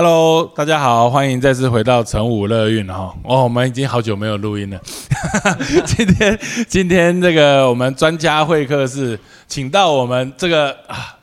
[0.00, 3.12] Hello，大家好，欢迎再次回到成武乐运哈。
[3.24, 4.80] 哦，我们已经好久没有录音了。
[5.84, 11.18] 今天，今天这个我们专家会客室，请到我们这个啊，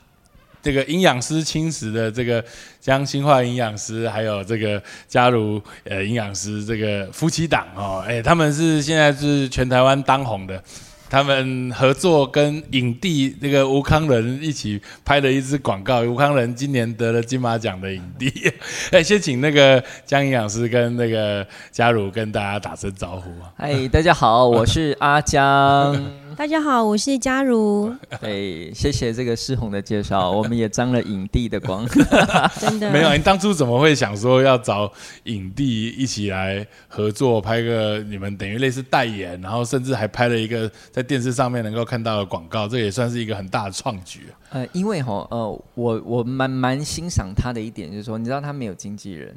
[0.62, 2.44] 这个营养师轻食的这个
[2.78, 10.62] 江心化营养师，还有这个嘉如呃营养师这个夫妻档哦，哎，他们是现在是全台湾当红的。
[11.08, 18.32] 他们合作跟影帝那个吴康仁一起拍了一支广告，吴康仁今年得了金马奖的影帝。
[18.90, 23.30] 哎，先请那个江营养师跟那个嘉如跟大家打声招呼。
[23.56, 25.96] 嗨，大家好，我是阿江。
[26.34, 27.94] 大家好，我是嘉如。
[28.20, 31.86] 对， 谢谢这个世宏的介绍，我们也沾了影帝的光。
[32.58, 33.12] 真的没有？
[33.12, 34.90] 你当初怎么会想说要找
[35.24, 44.26] 影帝一起来合作拍个你们等于类似代言，然后甚至还拍了一个在电视上面能够看到的广告，这也算是一个很大的创举。
[44.50, 49.36] 呃，因为哈，呃，我我蛮蛮欣赏他的一点，就是说，你知道他没有经纪人。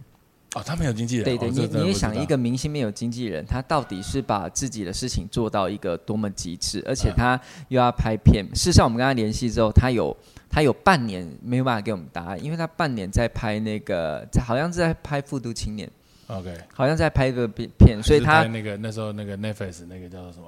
[0.55, 1.23] 哦，他没有经纪人。
[1.23, 6.83] 对对，你你也想一个明星没有经纪人，他到底是把自己的事情做到一个多么极致？
[6.87, 8.43] 而且他又要拍片。
[8.55, 10.15] 事实上，我们跟他联系之后，他有
[10.49, 15.87] 他有半年没有办法给我们答案，因为他半年在拍那个，在好像是在拍《复读青年》。
[16.35, 20.45] OK，好像在拍一个片片，所以他那个那时候那个 Netflix 那个叫做什么？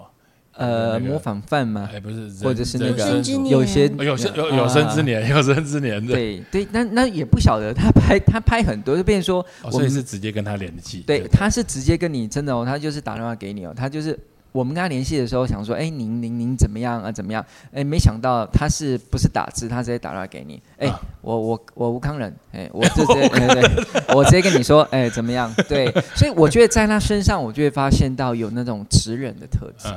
[0.54, 1.90] 呃，模仿犯吗？
[1.94, 6.14] 哎，不是，或者是那个有些有生有有生之年，有生之年的。
[6.14, 11.04] 对对，那那也不晓得他拍他拍很多，就变成说，所以是直接跟他联系。
[11.08, 14.18] 对，他是直接跟你真的哦，他就是打电话给你哦，他就是
[14.52, 17.10] 我们跟他联系的时候想说，哎，您您您怎么样啊？
[17.10, 17.44] 怎么样？
[17.72, 19.70] 哎，没想到他是不是打字？
[19.70, 20.62] 他直接打电话给你。
[20.78, 25.50] 哎，我我我吴康仁，哎，我直接 对对，我直接跟你说，哎，怎么样？
[25.70, 29.88] 对，所以我觉得在他身上，我就会发现到有那种直人的特质。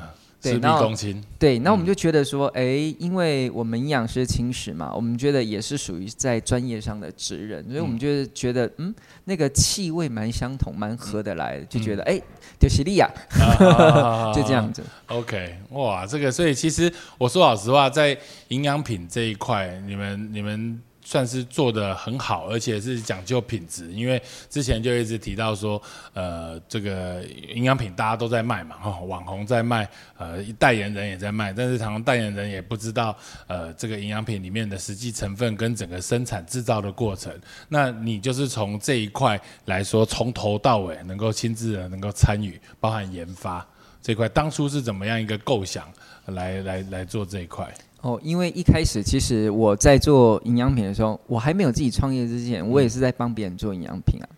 [0.45, 0.93] 对，然后
[1.39, 2.63] 对，那我们就觉得说，哎，
[2.99, 12.21] 因为我们营养师轻食嘛，我们觉得也是属于在专业上的职人，所以我们就觉得，嗯，那个气味蛮相同，蛮合得来，就觉得，哎，
[12.61, 13.11] 就西利亚，
[14.35, 14.83] 就这样子。
[15.07, 18.17] OK，哇，这个，所以其实我说老实话，在
[18.49, 20.81] 营养品这一块，你们你们。
[21.05, 25.81] 算是做的很好，而且是讲究品质，因为之前就一直提到说，
[26.15, 27.23] 呃，这个
[27.55, 33.15] 营养品大家都在卖嘛，哈，网红在卖，呃，代言人也在卖，但是常常代言人也不知道，
[33.47, 37.31] 呃，这个营养品里面的实际成分跟整个生产制造的过程。
[37.69, 43.67] 那你就是从这一块来说，从头到尾能够亲自的能够参与，包含研发
[44.01, 45.87] 这块，当初是怎么样一个构想
[46.27, 47.71] 来来来做这一块？
[48.05, 54.29] 哦，因为一开始其实我在做营养品的时候，我还没有自己创业之前，我也是在帮别人做营养品啊。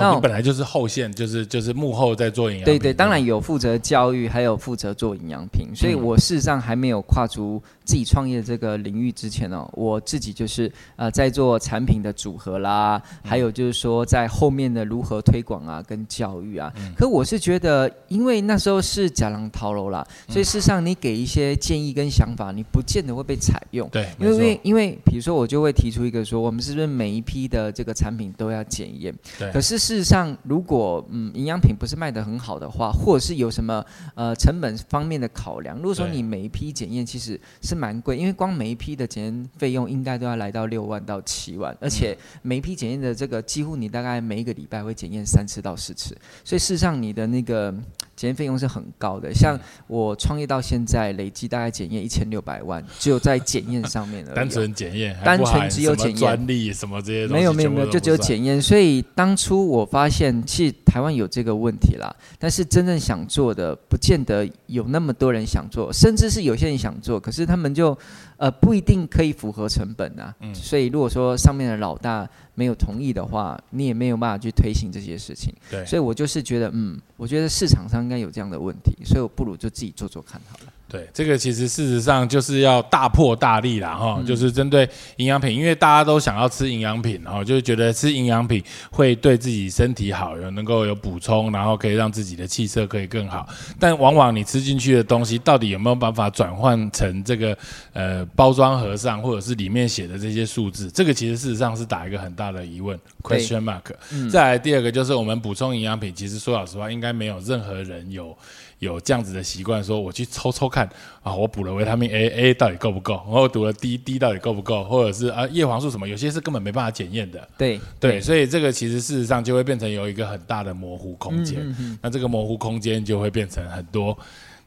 [0.00, 2.64] 那你本来就是后线，就是就是幕后在做营养。
[2.64, 16.72] 对对，当然有负责教育，还有负责做营养品，所以我事实上还没有跨出自己创业这个领域之前哦，我自己就是呃在做产品的组合啦，还有就是说在后面的如何推广啊，跟教育啊。
[16.96, 23.88] 可我是觉得，因为那时候是假狼逃楼啦，所以事实上你给一些建议跟想法，你不见得会被采用。
[23.88, 29.14] 对，因为因为比如说我就会提出一个说，我们是不是每一批的这个产品都要检验？
[29.38, 29.78] 对，可是。
[29.88, 33.82] 事实上，如果嗯营养品不是卖的很好的话，或者是有什么
[34.14, 47.74] 呃成本方面的考量，如果说你每一批检验其实是蛮贵，因为光每一批的检验费用应该都要来到六万到七万，而且每一批检验的这个几乎你大概每一个礼拜会检验三次到四次，所以事实上你的那个
[48.18, 49.32] 检验费用是很高的。
[49.32, 49.56] 像
[49.86, 58.60] 我创业到现在，累计大概检验一千六百万，只有在检验上面的单纯检验，单纯只有检验专利什么这些没有没有没有，就只有检验。
[58.60, 67.96] 所以当初我发现，其实台湾有这个问题啦，但是真正想做的，不见得有那么多人想做，甚至是有些人想做，可是他们就
[68.38, 70.34] 呃不一定可以符合成本啊。
[70.40, 75.52] 嗯，所以如果说上面的老大没有同意的话，你也没有办法去推行这些事情。
[75.70, 80.72] 对，所以我就是觉得，嗯，我觉得市场上应该有这样的问题，所以我不如就自己做做看好了。
[80.88, 93.46] 对，这个其实事实上就是要大破大立啦，哈，就是针对营养品，因为大家都想要吃营养品，然后就是觉得吃营养品会对自己身体好，有能够有补充，然后可以让自己的气色可以更好。
[93.78, 97.54] 但往往你吃进去的东西，到底有没有办法转换成这个
[97.92, 100.90] 呃包装盒上，或者是里面写的这些数字？
[100.90, 104.30] 这个其实事实上是打一个很大的疑问 （question mark）。
[104.30, 108.34] 再来第二个就是我们补充营养品，其实说老实话，应该没有任何人有。
[108.78, 110.88] 有这样子的习惯，说我去抽抽看
[111.22, 113.14] 啊，我补了维他命 A，A 到底够不够？
[113.26, 114.84] 然后补了 D，D 到底够不够？
[114.84, 117.48] 或者是啊叶黄素什么，有些是根本没办法检验的。
[117.58, 121.98] 对对，所以这个其实事实上就会变成有一个很大的模糊空间。
[122.00, 124.16] 那这个模糊空间就会变成很多。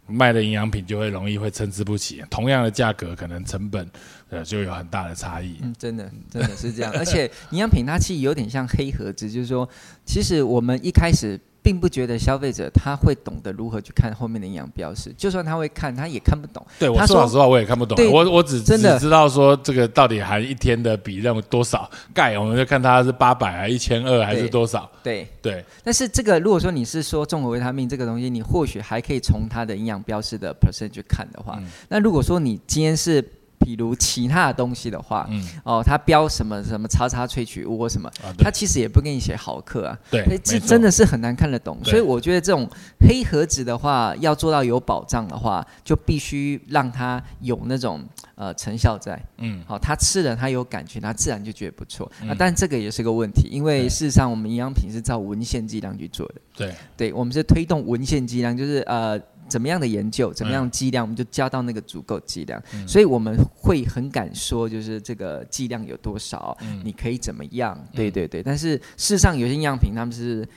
[0.08, 3.90] 卖的营养品就会容易会参差不齐，同样的价格，可能成本
[4.30, 5.56] 呃就有很大的差异。
[5.62, 9.69] 嗯，真的真的是这样，而且营养品它其实有点像黑盒子，就是说，
[10.04, 11.40] 其实我们一开始。
[11.63, 16.66] 并不觉得消费者他会懂得如何去看后面的营养标识，就算他会看，他也看不懂。
[16.80, 17.98] 对我说老实话，我也看不懂。
[18.12, 24.90] 我我只只知道说这个到底含一天的比量多少钙，我们就看它是八百还一千二还是多少。
[25.04, 25.63] 对对。
[25.84, 33.24] 但是这个如果说你是说综合维他命这个东西，你或许还可以从它的营养标识的 percent 去看的话，那如果说你今天是。
[33.62, 41.78] 比如其他的东西的话，嗯，哦，它标什么什么叉叉萃取物或什么，它其实也不给你写毫克啊，对，这真的是很难看得懂。
[41.84, 42.68] 所以我觉得这种
[43.00, 48.04] 黑盒子的话，要做到有保障的话，就必须让它有那种
[48.36, 52.12] 呃成效在，嗯，好，他吃了他有感觉，他自然就觉得不错。
[52.28, 59.19] 啊，但这个也是个问题，因为事实上我们营养品是照文献剂量去做的，对，对，我们是推动文献剂量，就是呃。
[59.51, 62.63] 怎么样的研究，怎么样剂量，我们就加到那个足够剂量。
[62.88, 67.77] 所以我们会很敢说，就是这个剂量有多少，你可以怎么样？
[67.94, 68.42] 对对对。
[68.42, 70.48] 但是事实上，有些营养品他们是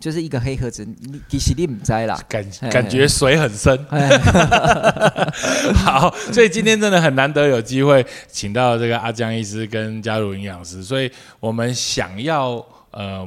[0.00, 3.78] 就是一个黑盒子，你其实你不摘啦，感感觉水很深。
[5.86, 11.08] 好，所以今天真的很难得有机会请到这个阿江医师跟嘉如营养师，所以
[11.38, 12.54] 我们想要
[12.90, 13.24] 呃，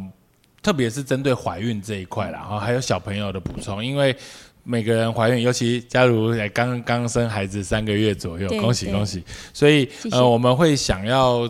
[0.62, 4.14] 特别是针对怀孕这一块啦，然后还有小朋友的补充，因为。
[4.70, 9.24] 每个人怀孕，尤其假如才刚刚生孩子三个月左右，恭喜恭喜！
[9.52, 11.50] 所以呃，我们会想要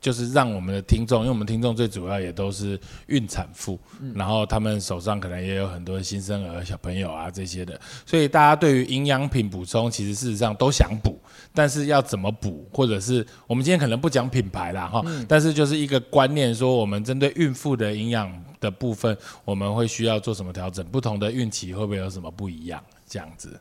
[0.00, 2.78] 就是让我们的听众，因为我们听众最主要也都是
[3.08, 3.76] 孕产妇，
[4.14, 7.76] 然后他们手上可能也有很多新生儿小朋友啊这些的，
[8.06, 11.20] 所以大家对于营养品补充，其实事实上都想补，
[11.52, 18.32] 但是要怎么补，或者是我们今天可能不讲品牌啦哈，但是就是一个观念，说我们针对孕妇的营养。
[18.60, 20.84] 的部分我们会需要做什么调整？
[20.86, 22.82] 不同的孕期会不会有什么不一样？
[23.08, 23.58] 这样子，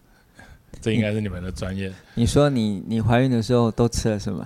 [0.81, 1.92] 这应该是你们的专业。
[2.13, 4.46] 你说你你怀孕的时候都吃了什么？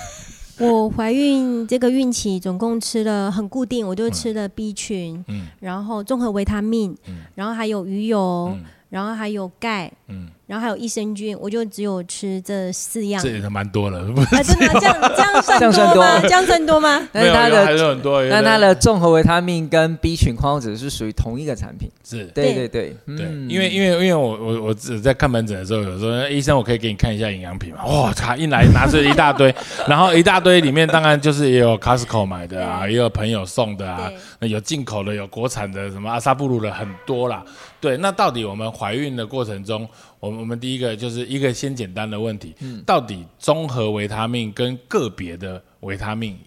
[0.58, 8.54] 我怀孕这个孕期总共吃了很固定，我就吃了 B 群，嗯，然后综合维他命，嗯，然后还有鱼油，
[8.88, 10.28] 然后还有钙，嗯。
[10.50, 13.22] 然后还有益生菌，我就只有吃这四样。
[13.22, 16.20] 这也是蛮多了，啊， 真的这样这样算多吗？
[16.22, 17.00] 这样算多吗？
[17.14, 18.20] 没有，还是很多。
[18.24, 21.88] 那它的综合维他命跟 B 群矿物质是属于同一个产品。
[22.02, 27.84] 是，对对对对，因为因为因为我我我只在看门诊的时候，有时候医生我可以给你看一下营养品嘛。
[27.86, 29.54] 哇，他一来拿出一大堆，
[29.86, 34.10] 然后一大堆里面当然就是也有 Costco 买的啊，也有朋友送的啊，
[34.40, 37.44] 有进口的，有国产的，什么阿萨布鲁的很多啦。
[37.80, 39.88] 对，那到底我们怀孕的过程中？
[40.18, 42.54] 我们我们第一个就是一个先简单的问题，
[42.84, 46.38] 到底综合维他命跟个别的维他命，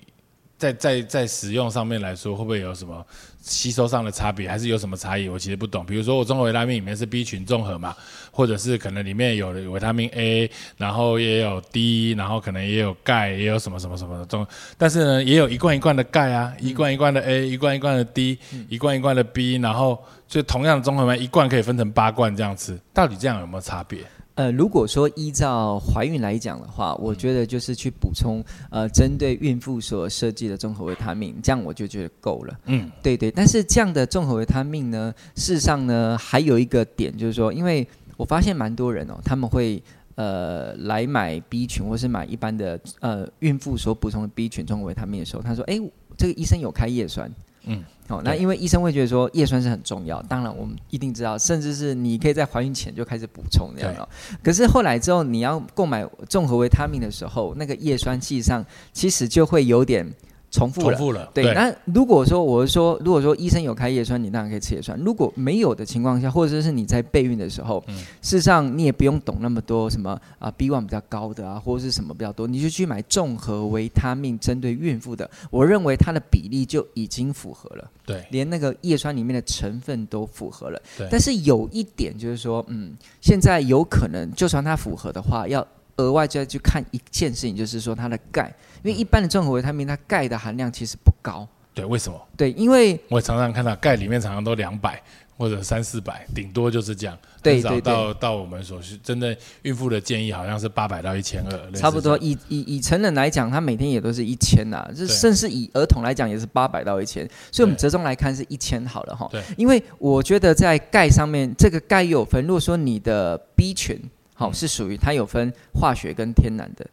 [0.57, 3.03] 在在在使用上面来说，会不会有什么
[3.43, 5.27] 吸收上的差别，还是有什么差异？
[5.27, 5.85] 我其实不懂。
[5.85, 7.95] 比如说我综合维他命里面是 B 群综合嘛，
[8.31, 14.47] 或者是可能里面有维他命 A，然后也有 D，然后可能也有钙，也有什么什么什么的中，
[14.77, 20.03] 但是呢，也有一罐一罐的钙啊，一罐一罐的 A，一罐一罐的 D，一罐一罐的 B，然后。
[20.25, 23.99] 就同样的综合酶，一罐可以分成八罐这样吃，到底这样有没有差别？
[24.35, 32.59] 呃，如果说依照怀孕来讲的话，我觉得就是去补充呃，针对孕妇所设计的综合维他命，这样我就觉得够了。
[32.65, 33.29] 嗯，对对。
[33.29, 37.87] 但是这样的综合维他命呢，事实上呢，还有一个点就是说，因为
[38.17, 39.81] 我发现蛮多人哦，他们会
[40.15, 45.79] 呃来买 B 群或是买一般的呃孕妇所补充的 B 群综合维他命的时候，他说：“哎，
[46.17, 47.31] 这个医生有开叶酸。”
[47.65, 47.83] 嗯。
[48.09, 54.09] 哦，那因为医生会觉得说叶酸是很重要，当然我们一定知道，甚至是你可以在怀孕前就开始补充这样的。
[54.43, 60.05] 可是后来之后，你要购买综合维他命的时候，那个叶酸剂上其实就会有点。
[60.53, 61.31] 重复了，重复了。
[61.33, 64.97] 对，那如果说我是说，如果说医生有开叶酸，你当然可以吃叶酸。
[64.99, 67.83] 如果没有的情况下，或者是你在备孕的时候，
[68.21, 75.27] 事实上你也不用懂那么多什么啊，B one 比较高的啊，或者是什么比较多，你就去买综合维他命，针对孕妇的。
[75.49, 80.79] 我认为它的比例就已经符合了，对，连那个叶酸里面的成分都符合了。
[80.95, 85.65] 对，但是有一点就是说，嗯，现在有可能就算它符合的话，要
[85.97, 88.53] 额外再去看一件事情，就是说它的钙。
[88.83, 91.47] 因为一般的综合维他命，它钙的含量其实不高。
[91.73, 92.21] 对，为什么？
[92.35, 95.01] 对，因为我常常看到钙里面常常都两百
[95.35, 97.17] 或者三四百，顶多就是这样。
[97.41, 97.81] 对对对。
[97.81, 101.71] 到到我们所需，真的孕妇的建议好像是八百到一千二。
[101.71, 104.87] 差不多，以以以成人来讲，他每天也都是一千呐。
[104.95, 107.27] 就甚至以儿童来讲，也是八百到一千。
[107.51, 109.27] 所以我们折中来看是一千好了哈。
[109.31, 109.41] 对。
[109.57, 112.45] 因为我觉得在钙上面，这个钙有分。
[112.45, 113.99] 如果说你的 B 群
[114.43, 116.85] 好是属于它有分化学跟天然的。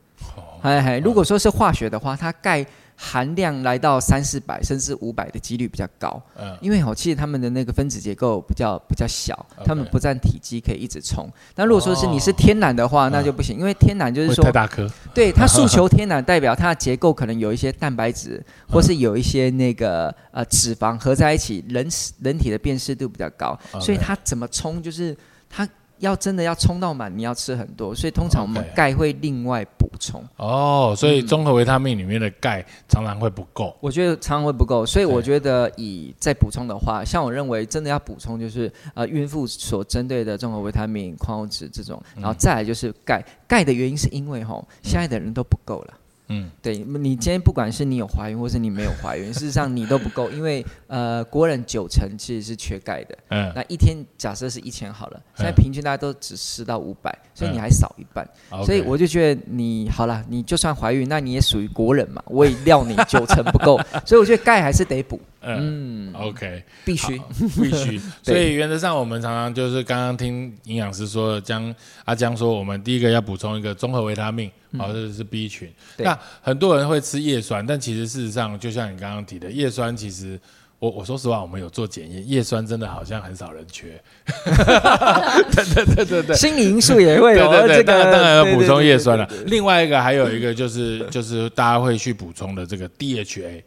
[0.62, 2.64] 哎哎，如果说是化学的话，它钙
[2.94, 6.22] 含量来到三四百甚至五百的几率比较高。
[6.38, 11.26] 嗯，因为哦，其实他们的那个分子结构比较比较小，他们不占体积，可以一直冲。
[11.56, 14.86] 那如果说是你是天然的话，那就不行，因为天然就是说太大颗。
[15.14, 21.88] 对，它诉求 天然代表它的结构可能有一些蛋白质，或是有一些那个呃脂肪合在一起，人
[22.22, 25.16] 人体的辨识度比较高，所以它怎么冲就是
[25.48, 25.66] 它。
[26.00, 30.22] 要真的要冲到满，你要吃很多，所以通常我们钙会另外补充。
[30.36, 33.76] 哦，所以综合维他命里面的钙常常会不够。
[33.80, 43.24] 我觉得常常会不够，所以我觉得以再补充的话，像我认为真的要补充就是呃孕妇所针对的综合维他命、矿物质这种，然后再来就是钙。
[43.46, 45.94] 钙的原因是因为吼现在的人都不够了。
[46.32, 53.18] 嗯，对你今天不管是你有怀孕或是你没有怀孕， 事实上你都不够，因为呃国人九成其实是缺钙的。
[53.30, 58.26] 嗯，那一天假设是一千好了，现在平均大家都只吃到五百，所以你还少一半。
[58.64, 65.20] 所以我就觉得你好了，你就算怀孕，那你也属于国人嘛，我也料你九成不够， 所以我觉得钙还是得补。
[65.42, 67.98] 嗯，OK，必须必须。
[68.22, 74.50] 所以原则上我们常常就是刚刚听营养师说，江阿江说，我们第一个要补充一个综合维他命。
[74.78, 75.68] 哦，这是 B 群。
[75.96, 80.38] 那很多人会吃叶酸，但其实事实上，就像你刚刚提的，叶酸其实，
[80.78, 84.00] 我我说实话，我们有做检验，叶酸真的好像很少人缺。
[84.44, 87.50] 对对对对对， 心理因素也会有。
[87.50, 89.28] 对对对，当然当然要补充叶酸了。
[89.46, 93.62] 另外一个还有一个就是就是大家会去补充的这个 DHA。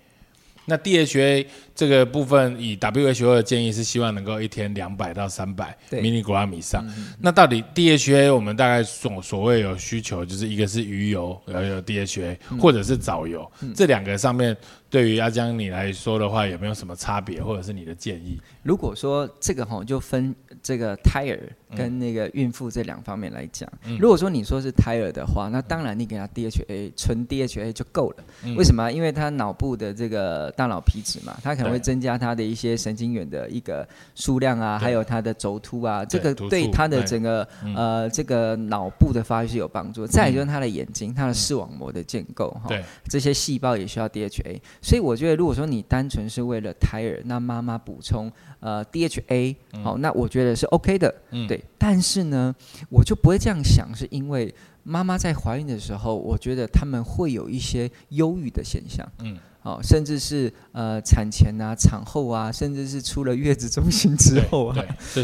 [0.66, 6.86] 那 DHA 这个部分，以 WHO 的建议是希望能够一天两百到三百 milligram 以上。
[7.20, 14.56] 那到底 DHA 我们大概所所谓有需求，就是一个是鱼油然后有 DHA，或者是藻油，这两个上面。
[14.94, 18.40] 对于阿江你来说的话，有没有什么差别，或者是你的建议？
[18.62, 23.68] 如果说这个哈，就分这个胎儿跟那个孕妇这两方面来讲。
[24.00, 28.24] 如果说你说是胎儿的话，那当然你给他 DHA 纯 DHA 就够了。
[28.56, 28.92] 为什么？
[28.92, 40.06] 因为他脑部的这个大脑皮质嘛，它可能会增加他的一些神经元的一个数量啊，还有他的轴突啊，这个对他的整个呃这个脑部的发育是有帮助。
[40.06, 42.70] 再就是他的眼睛，他的视网膜的建构哈，
[43.10, 44.62] 这些细胞也需要 DHA。
[44.84, 51.16] 所以我觉得，如果说你单纯是为了胎儿，那妈妈补充呃 DHA，好，那我觉得是 OK 的，
[51.48, 51.64] 对。
[51.78, 52.54] 但是呢，
[52.90, 59.40] 我就不会这样想，是因为妈妈在怀孕的时候，我觉得他们会有一些忧郁的现象，嗯。
[59.64, 65.24] 哦，甚至是呃产前啊、产后啊，甚至是出了月子中心之后啊，对，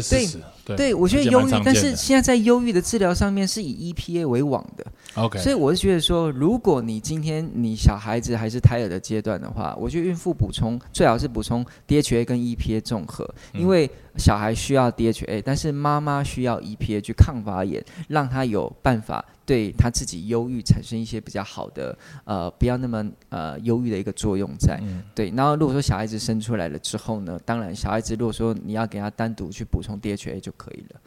[0.76, 4.84] 对，我觉得忧郁，但是现在在忧郁的治疗上面是以 EPA 为王的
[5.14, 19.24] ，OK，所以我是觉得说，如果你今天你小孩子还是胎儿的阶段的话，我觉得孕妇补充最好是补充 DHA 跟 EPA 综合，因为小孩需要 DHA，但是妈妈需要 EPA 去抗发炎，让他有办法。
[19.46, 24.80] 对他自己忧郁产生一些比较好的，呃，不要那么呃忧郁的一个作用在。
[25.12, 31.00] 对，然后如果说小孩子生出来了之后呢，当然小孩子如果说你要给他单独去补充 DHA 就可以了。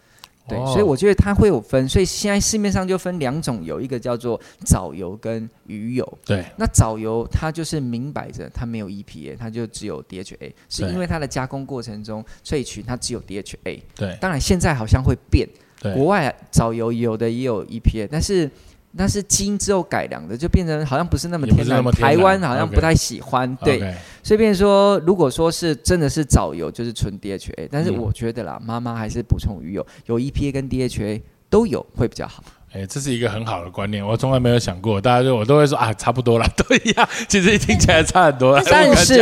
[0.45, 6.17] 对，所以我觉得它会有分，所以现在市面上就分两种，油一个叫做藻油跟鱼油。
[6.25, 13.81] 对，那藻油它就是明摆着它没有 EPA，它就只有 DHA，是因为它的加工过程中萃取它只有 DHA。
[13.95, 15.47] 对，当然现在好像会变。
[15.93, 18.49] 国外藻油有的也有 EPA，但是
[18.95, 21.83] 那是基因之后改良的，就变成好像不是那么天然。
[21.91, 23.79] 台湾好像不太喜欢，对，
[24.21, 32.43] 所以变说如果说是真的是藻油，就是纯 DHA，但是我觉得啦，妈妈还是补充鱼油，有 EPA 跟 DHA 都有会比较好。
[32.71, 38.59] 哎，这是一个很好的观念，我从来没有想过，大家就我都会说啊，差不多了，都一样，其实听起来差很多。
[38.69, 39.19] 但是，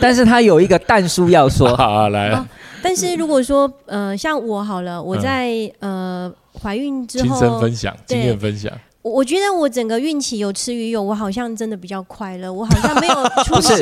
[0.00, 2.42] 但是他有一个淡书要说， 好啊来。
[2.82, 5.50] 但是如果说呃，像我好了，我在
[5.80, 8.72] 呃怀孕之后，亲身分享经验分享。
[9.02, 12.52] 我我觉得我整个孕期有吃鱼油，我好像真的比较快乐。
[12.52, 13.14] 我好像没有
[13.44, 13.78] 出现，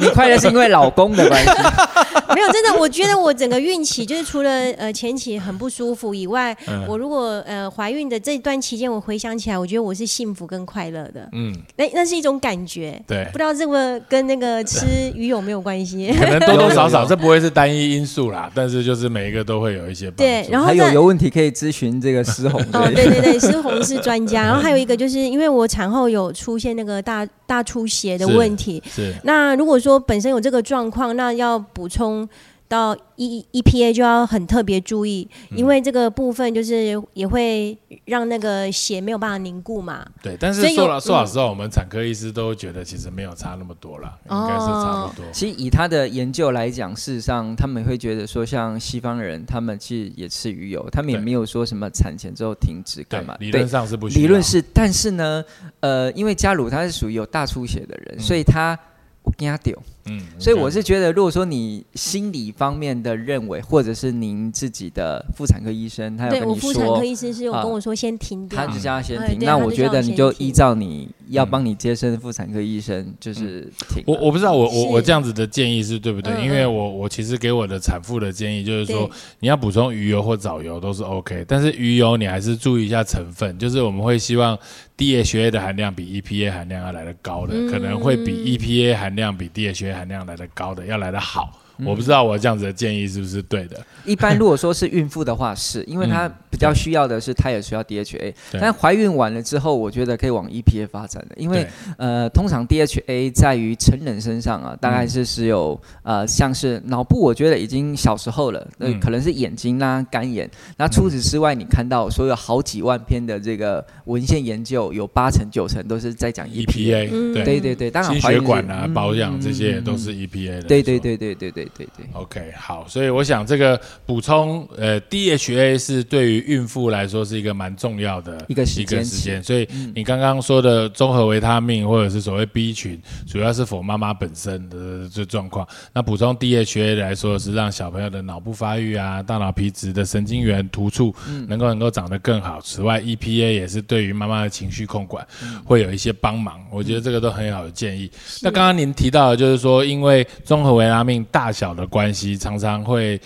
[0.00, 1.50] 你快乐是因为老公的关系。
[2.34, 6.56] 没有，真的，我觉得我整个孕期就是除了呃前期很不舒服以外，
[6.88, 11.28] 我如果呃怀孕的这段期间，我回想起来，我觉得我是幸福跟快乐的。
[11.32, 13.00] 嗯，那那是一种感觉。
[13.06, 16.12] 对，不知道这个跟那个吃鱼有没有关系？
[16.18, 18.50] 可能 多多少少，这不会是单一因素啦。
[18.54, 20.10] 但是就是每一个都会有一些。
[20.12, 22.60] 对，然后还有有问题可以咨询这个思红。
[22.72, 24.53] 哦，对对对，思红是专家。
[24.54, 29.12] 然后还有一个就是，因为我产后有出现那个大大出血的问题，是。
[29.24, 32.28] 那如果说本身有这个状况，那要补充
[32.66, 40.04] 到 E EPA 就要很特别注意，因为这个部分就是也会让那个血没有办法凝固嘛。
[40.22, 45.24] 对，但是说老说老实话，我们产科医师都觉得其实没有差那么多了，应该是差不多。
[45.32, 53.36] 其实以他的研究来讲，事实上他们会觉得说，像西方人，他们其实也吃鱼油，他们也没有说什么产前之后停止干嘛。
[53.38, 55.44] 理论上是不理论是，但是呢，
[55.80, 58.76] 呃，因为加鲁他是属于有大出血的人，所以他
[59.22, 59.80] 我跟他丢。
[60.06, 68.58] 嗯，所以我是觉得，如果说你心理方面的认为，或者是您自己的妇产科医生，他有跟你说，妇产科医生是有跟我说先停掉。
[68.58, 69.38] 他就叫他先停。
[69.40, 74.02] 那我觉得你就依照你要帮你接生的妇产科医生就是停。
[74.06, 76.34] 我我不知道我我我这样子的建议是对不对？
[76.44, 84.58] 因为我我其实给我的产妇的建议就是说，你要补充鱼油或藻油都是 OK，但是鱼油你还是注意一下成分，就是我们会希望
[84.98, 90.74] DHA 的含量比 EPA 含量要来的高的，可能会比 EPA 含量比 DHA 含量来的高。
[90.74, 91.63] 的要来的好。
[91.84, 93.80] 我不知道我这样子的建议是不是对的。
[94.04, 101.34] 一般如果说是孕妇的话，是因为她比较需要的是她也需要 DHA，但怀孕完了之后，我觉得可以往 EPA 发展的。
[101.36, 101.66] 因为
[101.96, 110.48] 呃，通常 DHA 在于成人身上啊，大概是是有呃，像是脑部，我觉得已经小时候了，那可能是眼睛啦、干眼。
[110.76, 117.42] 那除此之外，你看到所有好几万篇的这个文献研究，有八成九成都是在讲 EPA。
[117.44, 120.62] 对对对，当然心血管啊、保养这些都是 EPA 的。
[120.62, 121.63] 对对对对对对。
[121.76, 135.66] 对对，OK，好，所以我想这个补充呃 DHA 是对于孕妇来说是一个蛮重要的一个一个时间，所以你刚刚说的综合维他命或者是所谓 B 群，主要是否妈妈本身的这状况。
[135.92, 141.14] 那补充 DHA 来说是让小朋友的脑部发育啊、大脑皮质的神经元突触
[141.46, 142.60] 能够能够长得更好。
[142.60, 145.26] 此外，EPA 也是对于妈妈的情绪控管
[145.64, 146.64] 会有一些帮忙。
[146.70, 148.10] 我觉得这个都很好的建议。
[148.42, 153.18] 那刚刚您提到的就是说，因为综合维他命大小的关系，常常会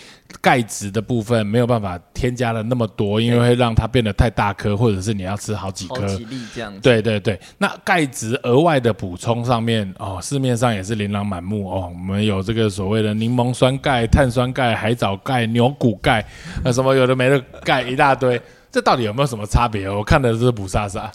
[0.42, 6.06] 钙质的部分没有办法添加了那么多，因为会让它变得太大颗，或者是你要吃好几颗，
[6.54, 6.72] 这样。
[6.80, 11.90] 对对对，那钙质额外的补充上面哦，市面上也是琳琅满目哦。
[11.92, 16.24] 我们有这个所谓的柠檬酸钙、碳酸钙、海藻钙、牛骨钙，
[16.62, 18.40] 呃，什么有的没的钙一大堆。
[18.70, 19.88] 这到底有没有什么差别？
[19.88, 21.10] 我看的是补萨萨。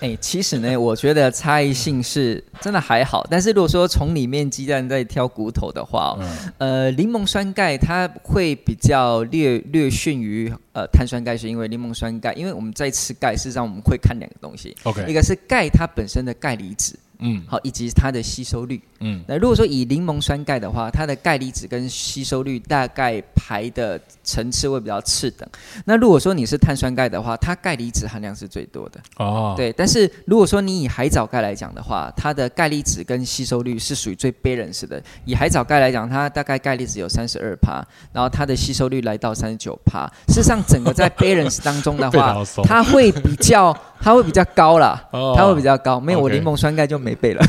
[0.00, 3.26] 哎，其实呢， 我觉得差异性是真的还好。
[3.30, 6.18] 但是如果说从里面鸡蛋在挑骨头的话，
[6.58, 14.76] 呃，柠檬酸钙它会比较略略逊于呃碳酸钙，是因为柠檬酸钙，因为我们在吃钙，事实上我们会看两个东西。
[14.82, 16.98] OK，一个是钙它本身的钙离子。
[17.20, 18.80] 嗯，好，以及它的吸收率。
[19.00, 25.48] 嗯，那如果说以柠檬酸钙的话，它的钙离子跟吸收率大概排的层次会比较次等。
[25.84, 29.00] 那如果说你是碳酸钙的话，它钙离子含量是最多的。
[29.18, 29.72] 哦，对。
[29.72, 35.02] 但是如果说你以海藻钙来讲的话，它的钙离子跟吸收率是属于最 balance 的。
[35.24, 40.10] 以海藻钙来讲，它大概钙离子有三十二帕，然后它的吸收率来到三十九帕。
[40.28, 43.76] 事实上，整个在 balance 当中的话， 它会比较。
[44.00, 45.02] 它会比较高啦，
[45.36, 45.98] 它会比较高。
[46.00, 47.44] 没有我柠檬酸钙就没背了，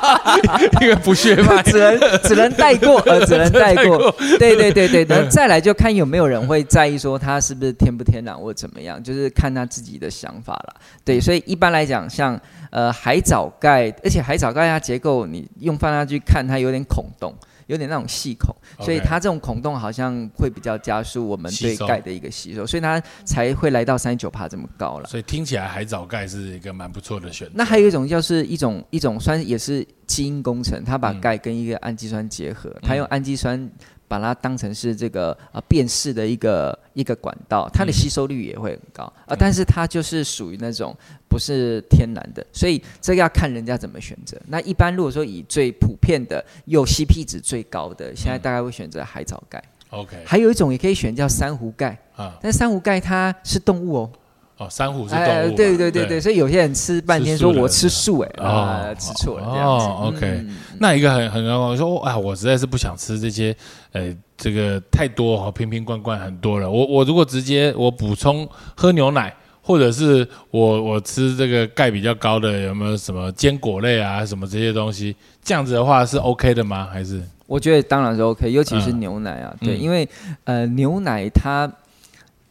[0.80, 4.10] 因为不屑嘛， 只能只能带过，呃， 只能带过。
[4.38, 10.74] 对对对对，那再来就看有没有人会在意说它是不是天不天然或怎么样，就是看他自己的想法了。
[11.04, 12.38] 对，所以一般来讲，像
[12.70, 17.34] 呃海藻钙，而且海藻钙它结构，你用放大去看，它有点孔洞。
[17.66, 25.08] 有点那种细孔，所以它这种孔洞好像会比较加速我们对钙的一个吸收，所以它才会来到三十九帕这么高了。
[25.08, 27.54] 所以听起来海藻钙是一个蛮不错的选择。
[27.56, 33.70] 那还有一种就是一种一种酸，也是基因工程，它把钙跟一个氨基酸结合，它用氨基酸。
[34.08, 40.96] 把它当成是这个呃辨识的一个一个管道，它的吸收率也会很高啊，但是它就是属于那种
[41.28, 44.40] 不是天然的，所以这个要看人家怎么选择。
[44.48, 49.62] 那一般如果说以最普遍的又 CP 值最高的，现在大概会选择海藻钙。
[49.90, 54.10] OK，还有一种也可以选叫珊瑚钙啊，但珊瑚钙它是动物哦。
[54.58, 59.86] 哦，珊瑚是动物，对对对对，所以有些人吃半天说我吃素，哎，啊，吃错了这样子。
[59.86, 60.46] OK，
[60.80, 63.54] 那一个很很刚刚说，啊，我实在是不想吃这些，
[63.92, 66.70] 呃，这个太多哈，瓶瓶罐罐很多了。
[66.70, 75.14] 我我如果直接我补充喝牛奶，或者是我我吃这个钙比较高的，有没有什么坚果类啊，什么这些东西？
[75.44, 76.88] 这样子的话是 OK 的吗？
[76.90, 77.20] 还是？
[77.46, 80.08] 我觉得当然是 OK，尤其是牛奶啊，对，因为
[80.44, 81.70] 呃，牛奶它。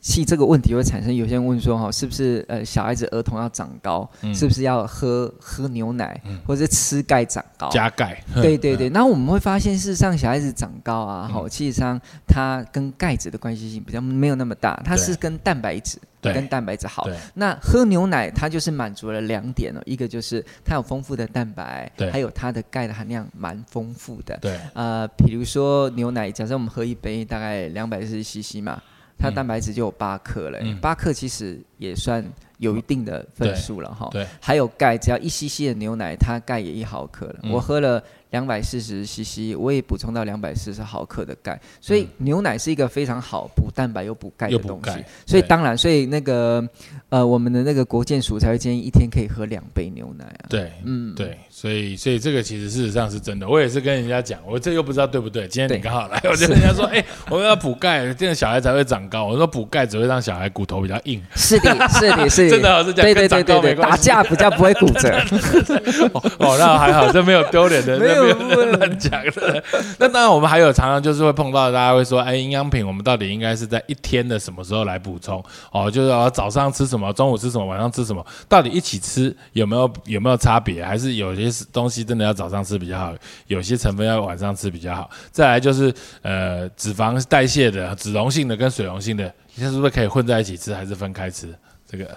[0.06, 7.68] 其实这个问题会产生，有些人问说哈，是不是呃小孩子儿童要长高，是不是要喝喝牛奶，或者吃钙长高？
[7.70, 8.24] 加钙。
[8.36, 8.88] 对对对。
[8.88, 17.10] 那我们会发现，事实上小孩子长高啊，哈，其实上它跟钙质的关系性比较没有那么大，它是跟蛋白质，跟蛋白质好。
[17.34, 24.38] 那喝牛奶它就是满足了两点哦，一个就是它有丰富的蛋白，还有它的钙的含量蛮丰富的。
[24.40, 24.56] 对。
[24.76, 28.80] 呃，比如说牛奶，假设我们喝一杯大概两百四十 CC 嘛。
[29.18, 32.24] 它蛋白质就有八克了，八克其实也算
[32.58, 34.10] 有一定的分数了哈。
[34.12, 37.36] 对，还有钙，只要一 CC 的牛奶，它钙也一毫克了。
[37.52, 38.04] 我喝了。
[38.32, 44.92] 两百四十 CC，我也补充到两百四十毫克的钙，所以牛奶是一个非常好补蛋白又补钙的东西。
[45.26, 46.62] 所以当然，所以那个
[47.08, 50.50] 呃，我们的那个国健署才会建议一天可以喝两杯牛奶啊。
[50.50, 53.48] 对，嗯，对，所以所以这个其实事实上是真的。
[53.48, 55.48] 我也是跟人家讲，我这又不知道对不对。
[55.48, 59.24] 今天你刚好来， 我就跟人家说，哎，我们要补钙，这样小孩才会长高。
[59.26, 61.24] 我说补钙只会让小孩骨头比较硬。
[61.36, 63.14] 是的，是的，是的，真的是这样。
[63.14, 65.10] 对对对对对，打架比较不会骨折。
[66.40, 68.26] 哦，那还好，这没有丢脸的， 没有。
[68.66, 69.64] 乱讲的。
[70.00, 75.44] 那当然，我们还有常常就是会碰到，大家会说，哎，营养品我们到底应该是在一天的什么时候来补充？
[75.72, 78.26] 哦，就是要早上吃什么，中午吃什么，晚上吃什么？
[78.50, 80.84] 到底一起吃有没有有没有差别？
[80.84, 83.14] 还是有些东西真的要早上吃比较好，
[83.48, 85.10] 有些成分要晚上吃比较好？
[85.32, 91.54] 再来就是呃，脂肪代谢的、脂溶性的跟水溶性的，你看是不是可以混在一起吃，还是分开吃？
[91.90, 92.10] 这个。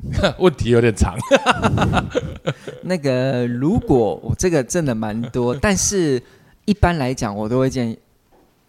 [0.38, 1.16] 问题有点长。
[2.82, 6.22] 那个，如果我这个真的蛮多，但是
[6.64, 7.98] 一般来讲，我都会建议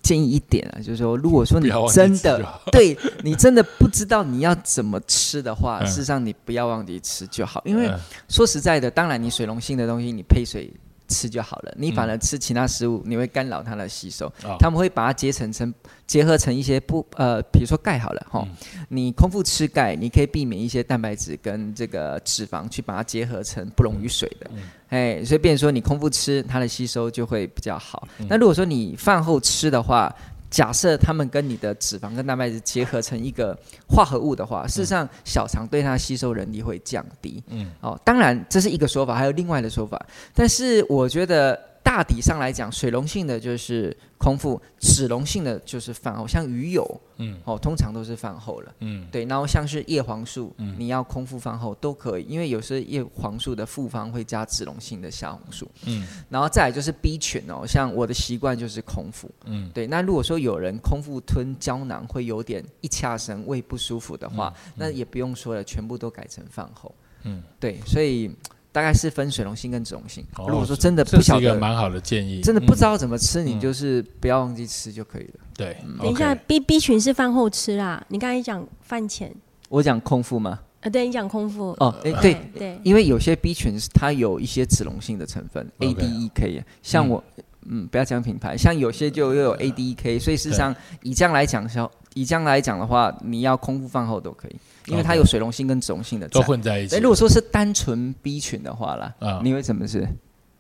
[0.02, 7.62] 建议一点啊，就是说，如果说你真的 对你真的不知道你要怎么吃的话，事实上你不要忘记吃就好。
[7.66, 7.90] 因为
[8.28, 10.72] 说实在的，当然你水溶性的东西，你配水。
[11.10, 14.32] 吃就好了，你反而吃其他食物，你会干扰它的吸收。
[14.60, 15.74] 他们会把它结成成
[16.08, 18.48] 结合成一些不呃，比如说钙好了哈，
[18.88, 24.50] 你空腹吃钙，你可以避免一些蛋白质跟这个脂肪去把它结合成不溶于水的，
[24.90, 28.08] 哎，所以变说你空腹吃，它的吸收就会比较好。
[28.30, 30.14] 那如果说你饭后吃的话，
[30.50, 33.58] 假设他们跟你的脂肪跟蛋白质结合成一个
[33.88, 37.44] 化合物的话，事实上小肠对它吸收能力会降低。
[37.48, 41.69] 嗯，哦，当然这是一个说法，还有另外的说法，但是我觉得。
[41.84, 46.28] 大体上来讲，水溶性的就是空腹，脂溶性的就是饭后。
[46.28, 49.26] 像鱼油，嗯，哦，通常都是饭后了，嗯，对。
[49.26, 56.06] 然后像是叶黄素，嗯，你要空腹饭后都可以，因为有时候叶黄素的复方会加脂溶性的虾红素，嗯。
[56.30, 59.88] 然后再来就是 B 群哦，像我的习惯就是空腹，嗯，对。
[59.88, 67.80] 那如果说有人空腹吞胶囊会有点一掐神、胃不舒服的话，那也不用说了，全部都改成饭后，嗯，对。
[67.86, 68.30] 所以。
[68.72, 70.26] 大概是分水溶性跟脂溶性。
[70.38, 72.42] 如果说真的不晓得，一个蛮好的建议。
[72.42, 75.40] 真的不知道怎么吃，你就是不要忘记吃就可以了。
[75.56, 78.04] 对，等一下，B B 群是饭后吃啦。
[78.10, 79.34] 你刚才讲饭前，
[79.70, 80.60] 我讲空腹吗？
[80.82, 81.76] 啊，对你讲空腹。
[81.80, 86.64] 哦，哎，对对，因为有些 B 群它有一些脂溶性的成分，A D E K。
[86.82, 87.22] 像我，
[87.66, 91.68] 嗯，不要讲品牌，像有些就又有 A D E K，所以事实上以这样来讲，
[92.14, 94.56] 以这样来讲的话，你要空腹饭后都可以。
[94.88, 96.98] 因为它有水溶性跟脂溶性的都混在一起。
[96.98, 100.08] 如果说是单纯 B 群的话啦，你会怎么吃？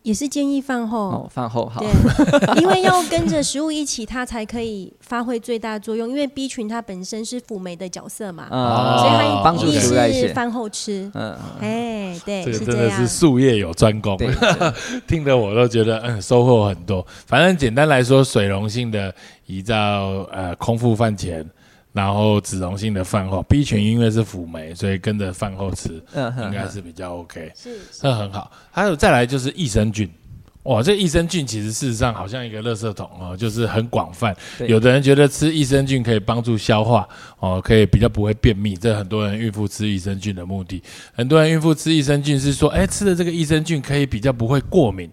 [0.03, 0.97] 也是建议饭后。
[0.97, 1.81] 哦，饭后好。
[1.81, 1.89] 对，
[2.61, 6.07] 因为要跟着食物一起，它才可以发挥最大作用。
[6.09, 10.33] 因为 B 群它本身是辅酶的角色嘛，所以它帮助食物代谢。
[10.33, 14.17] 饭后吃，嗯，哎，对，这个真的是术业有专攻，
[15.07, 17.05] 听得我都觉得嗯收获很多。
[17.25, 19.13] 反正简单来说，水溶性的
[19.47, 21.45] 依照呃空腹饭前。
[21.99, 28.49] 然后脂溶性的饭后，B 群因为是辅酶，所以跟着饭后吃，应该是比较 OK，是，那很好。
[28.71, 30.09] 还有再来就是益生菌，
[30.63, 34.33] 哇，这益生菌其实事实上好像一个垃圾桶哦，就是很广泛。
[34.65, 37.05] 有的人觉得吃益生菌可以帮助消化
[37.39, 40.81] 哦，可以比较不会便秘，这很多人孕妇吃益生菌的目的。
[41.13, 45.11] 很多人孕妇吃益生菌是说，哎，吃的这个益生菌可以比较不会过敏。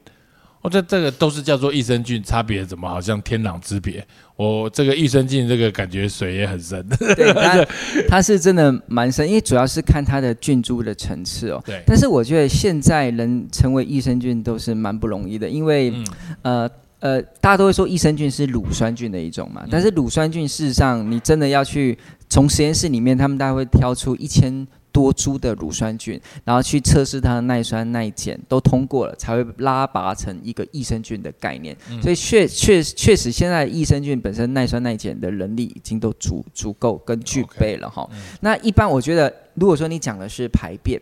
[0.66, 4.04] 我觉得这个都是叫做益生菌，差别怎么好像天壤之别？
[4.34, 7.66] 我这个益生菌这个感觉水也很深，对， 它
[8.08, 11.62] 它是真的蛮深，因为主要是看它的菌株的层次哦。
[11.64, 11.80] 对。
[11.86, 15.94] 但是我觉得现在能成为益生菌都是蛮不容易的，因为
[16.42, 21.96] 呃呃，大家都会说益生菌是乳酸菌的一种嘛，但是乳酸菌事实上你真的要去
[22.28, 24.66] 从实验室里面，他们大概会挑出一千。
[24.96, 31.76] 多株的乳酸菌，然后去测试它的耐酸耐碱都通过了，才会拉拔成一个益生菌的概念。
[32.00, 38.08] 所以确确确实，现在益生菌本身耐酸耐碱的能力已经都足足够跟具备了哈。
[38.40, 40.98] 那一般我觉得，如果说你讲的是排便，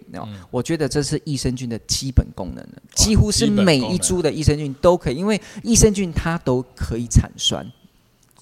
[0.51, 7.65] 我觉得这是益生菌的基本功能了，几乎是每一株的益生菌都可以，因为益生菌它都可以产酸。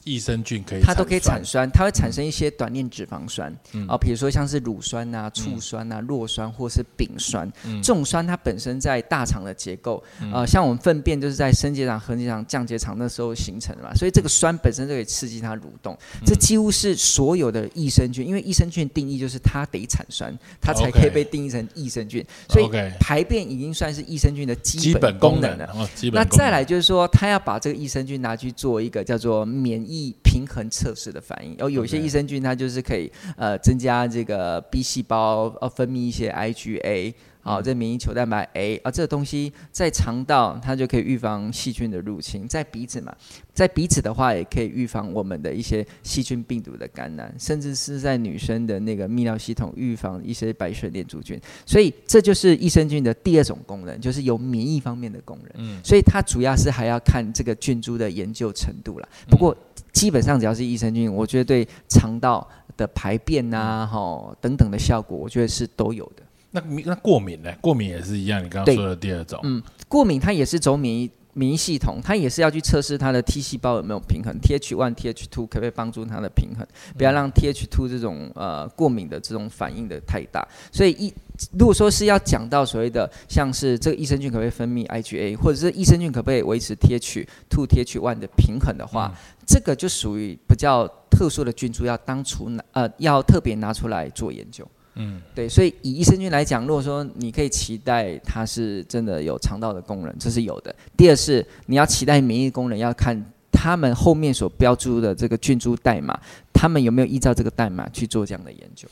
[0.05, 3.53] 益生菌可以，它都可以产酸，它会产生一些短链脂肪酸
[3.89, 7.49] 啊，比如说像是乳酸啊、醋酸啊、弱酸或是丙酸。
[7.83, 15.97] 这种酸它本身在大肠的结构，呃，像我们粪便就是在升结肠、横结肠、降结肠那时候形成的嘛，所以这个酸本身就可以刺激它蠕动。
[16.27, 22.25] 这几乎是所有的益生菌，因为益生菌定义就是它得产酸，它才可以被定义成益生菌。
[22.49, 25.69] 所以排便已经算是益生菌的基本功能了。
[26.13, 29.92] 那再来就是说，它要把这个益生菌拿去做一个叫做免疫。
[29.93, 43.15] 益平衡测试的反应，然后有些益生菌它就是可以呃增加这个 B 细胞呃分泌一些 IgA，好，这免疫球蛋白 A 啊，这个东西在肠道它就可以预防细菌的入侵，在鼻子嘛，
[43.53, 55.51] 在鼻子的话也可以预防我们的一些细菌病毒的感染，甚至是在女生的那个泌尿系统预防一些白血链珠菌，所以这就是益生菌的第二种功能，就是有免疫方面的功能。
[55.57, 59.09] 嗯，所以它主要是还要看这个菌株的研究程度了。
[59.29, 59.57] 不过
[59.93, 66.23] 基本上只要是益生菌，我觉得对肠道的排便呐、哈等等的效果，我觉得是都有的。
[66.51, 67.51] 那那过敏呢？
[67.61, 69.41] 过敏也是一样，你刚刚说的第二种。
[69.43, 76.67] 嗯，过敏它也是走免疫免疫系统，它也是要去测试它的 T 细胞有没有平衡，Th one、Th two 可不可以帮助它的平衡，
[76.99, 80.47] 不要让 Th two 这种呃过敏的这种反应的太大。
[80.71, 81.15] 所以一
[81.59, 89.13] 如果说是要讲到所谓的像是这个益生菌可不可以分泌 IgA，或者是益生菌可不可以维持 Th two、Th one 的平衡的话，
[89.47, 94.67] 这个就属于比较特殊的菌株，要当初拿呃要特别拿出来做研究。
[94.95, 100.75] 嗯，对，所以以益生菌来讲，如果说你可以期待它是真的有肠道的功能，这是有的。
[100.97, 103.19] 第二是你要期待免疫功能，要看
[103.51, 106.21] 他们后面所标注的这个菌株代码，
[106.53, 108.87] 他们有没有依照这个代码去做这样的研究。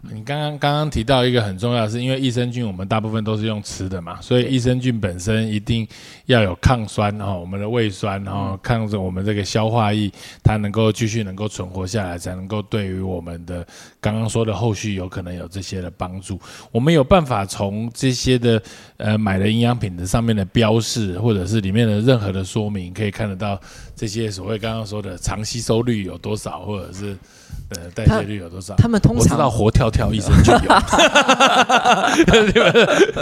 [0.00, 5.86] 你刚刚刚刚提到一个很重要的是，因为益生菌我们大部分都是用吃的嘛，所以益生菌本身一定
[6.26, 10.08] 要有抗酸哈，我们的胃酸，然后抗着我们这个消化液，
[10.44, 13.66] 它能够继续能够存活下来，才能够对于我们的
[14.00, 16.40] 刚刚说的后续有可能有这些的帮助。
[16.70, 18.62] 我们有办法从这些的
[18.98, 23.58] 呃买的营养品的上面的标示，或者是里面的任何的说明，可以看得到
[23.96, 27.16] 这些所谓刚刚说的肠吸收率有多少，或者是。
[27.70, 28.74] 呃，代谢率有多少？
[28.76, 30.60] 他们通常我知道活跳跳益生就有，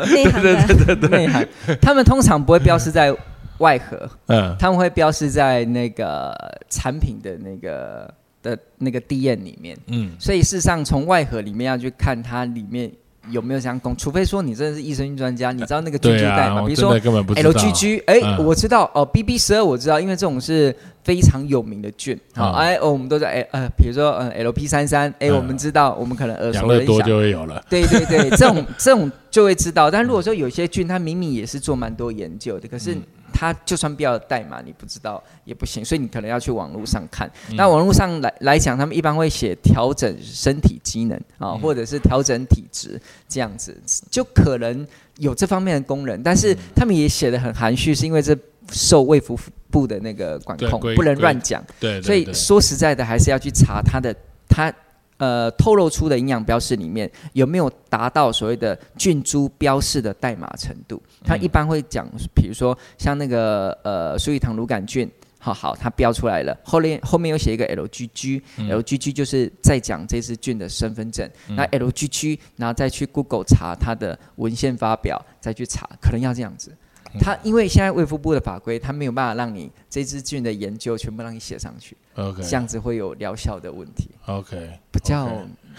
[0.06, 1.44] 内涵对对内涵。
[1.82, 3.12] 他们通常不会标示在
[3.58, 6.32] 外盒，嗯，他们会标示在那个
[6.68, 12.92] 产品的那个的那个 D N 里面，嗯，所以事实上从外盒里面要去看它里面。
[13.30, 13.96] 有没有相公？
[13.96, 22.18] 除非说你真的是益生菌专家，你知道那个菌株代码，比如说 L G G，哎，我知道哦，B B 十二我知道，因为这种是非常有名的菌。
[22.34, 27.64] 好，哎，我们都在哎呃，比如说嗯 L P 三三，哎，我们知道，我们可能耳熟能详，多就会有了。
[27.68, 29.90] 对对对，这种 这种就会知道。
[29.90, 32.96] 但如果说有些菌，它明明也是做蛮多研究的，可是。
[33.38, 37.30] 它就算标了代码，你不知道也不行，所以你可能要去网络上看。
[37.50, 43.78] 那网络上来来讲，他们一般会写调整身体机能啊，或者是调整体质这样子，
[44.10, 44.86] 就可能
[45.18, 46.22] 有这方面的功能。
[46.22, 48.34] 但是他们也写的很含蓄，是因为这
[48.72, 49.38] 受卫福
[49.70, 51.62] 部的那个管控，不能乱讲。
[51.78, 54.16] 对，所以说实在的，还是要去查他的
[54.48, 54.72] 它。
[55.18, 61.02] 呃，透露出的营养标示里面有没有达到所谓的菌株标示的代码程度？
[61.24, 71.28] 它一般会讲，比如说像那个呃，鼠乙糖乳杆菌，好好，它标出来了，后面后面又写一个 LGG，LGG 就是在讲这只菌的身份证。
[71.48, 76.76] 那 LGG，然后再去 Google 查它的文献发表，再去查，可能要这样子。
[77.18, 84.54] 它因为现在卫福部的法规，它没有办法让你这支菌的研究全部让你写上去，OK，这样子会有疗效的问题，OK，
[84.92, 85.26] 比较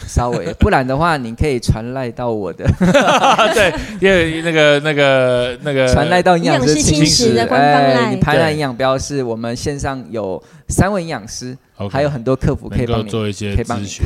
[0.08, 2.65] 稍微， 不然的话你可以传赖到我的，
[3.53, 11.56] 对，因为那个那个那个传赖到营养师清食的官方赖，你排卵营养标是我们线上有三位营养师。
[11.91, 14.03] 还有很多客服可以帮你做一些咨询，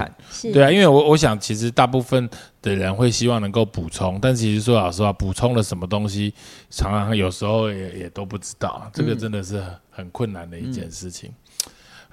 [0.52, 2.30] 对啊，因为我我想其实大部分
[2.62, 6.34] 的人会希望能够补充，但其实说老实话，补充了什么东西，
[6.70, 9.64] 常常有时候也也都不知道，这个真的是
[10.02, 11.32] 很困难的一件事情。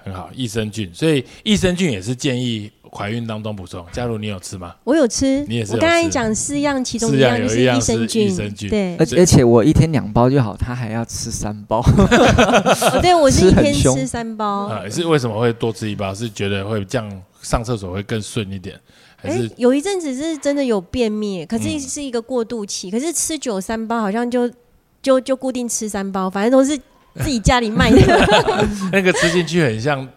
[0.01, 3.85] 很好，益生菌，所以益生菌也是建议怀孕当中补充。
[3.91, 4.73] 假如你有吃吗？
[4.85, 5.73] 我有吃，你也是。
[5.73, 8.27] 我刚才讲四样，其中一样就是益生菌。
[8.27, 8.95] 益生菌，对。
[8.95, 11.83] 而而且我一天两包就好，他还要吃三包。
[13.03, 14.67] 对，我是一天吃三包。
[14.67, 16.15] 啊，是为什么会多吃一包？
[16.15, 18.79] 是觉得会这样上厕所会更顺一点，
[19.17, 22.89] 还是有一阵子是真的有便秘，可是是一个过渡期。
[22.89, 24.49] 可是吃酒三包好像就
[25.01, 26.79] 就就固定吃三包，反正都是。
[27.15, 27.97] 自己家里卖的，
[28.91, 30.07] 那个吃进去很像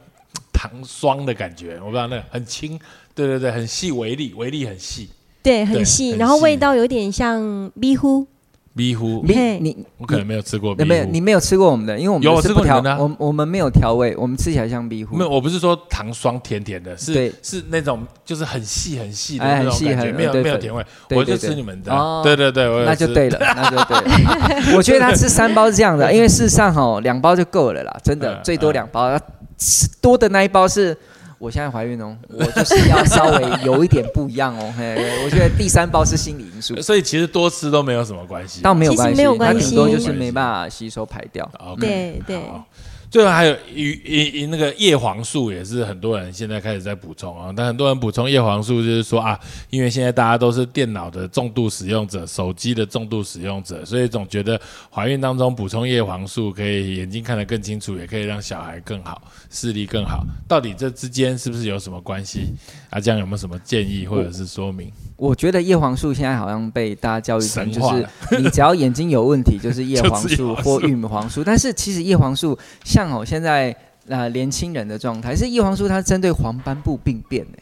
[0.52, 2.78] 糖霜的感觉，我不知道那个很轻，
[3.14, 5.08] 对对对，很细微粒，微粒很细，
[5.42, 8.26] 对，很细，然后味道有点像米糊，
[8.74, 12.98] 逼乎，嘿你我可能没有吃过逼乎，没有你没有吃过我们的，因为我们有我是不调，吃过你们的啊。
[13.18, 15.16] 我我们没有调味，我们吃起来像逼乎。
[15.16, 17.32] 没有，我不是说糖霜甜甜的，是对。
[17.42, 21.92] 是那种就是很细很细的哎那种感觉，很细很没有没有甜味，我就吃你们的。
[21.92, 24.62] 哦，对对对，那就对了，那就对了。
[24.76, 29.18] 我觉得他吃三包是这样的，因为事实上哈，两包就够了啦，真的嗯最多两包。
[29.58, 30.96] 吃多的那一包是，
[31.42, 34.72] 我现在怀孕哦，我就是要稍微有一点不一样哦。
[34.78, 38.62] 嘿，我觉得第三包是心理因素， 所以其实多吃都没有什么关系。
[38.62, 41.50] 倒没有关系，没有关系顶多就是没办法吸收排掉。
[41.80, 42.64] 对对好
[43.12, 54.58] 最后还有与与那个叶黄素也是很多人现在开始在补充啊，但很多人补充叶黄素就是说啊，因为现在大家都是电脑的重度使用者、手机的重度使用者，所以总觉得
[54.90, 59.20] 怀孕当中补充叶黄素可以眼睛看得更清楚，也可以让小孩更好、
[59.50, 60.24] 视力更好。
[60.48, 62.54] 到底这之间是不是有什么关系？
[62.88, 64.90] 阿江有没有什么建议或者是说明？
[65.22, 68.04] 我觉得叶黄素现在好像被大家教育成，就是
[68.40, 71.44] 你只要眼睛有问题，就是叶 黄素或玉米黄素。
[71.44, 73.72] 但是其实叶黄素像哦，现在
[74.08, 77.58] 呃年轻人的状态是叶黄素，它针对黄斑部病变呢。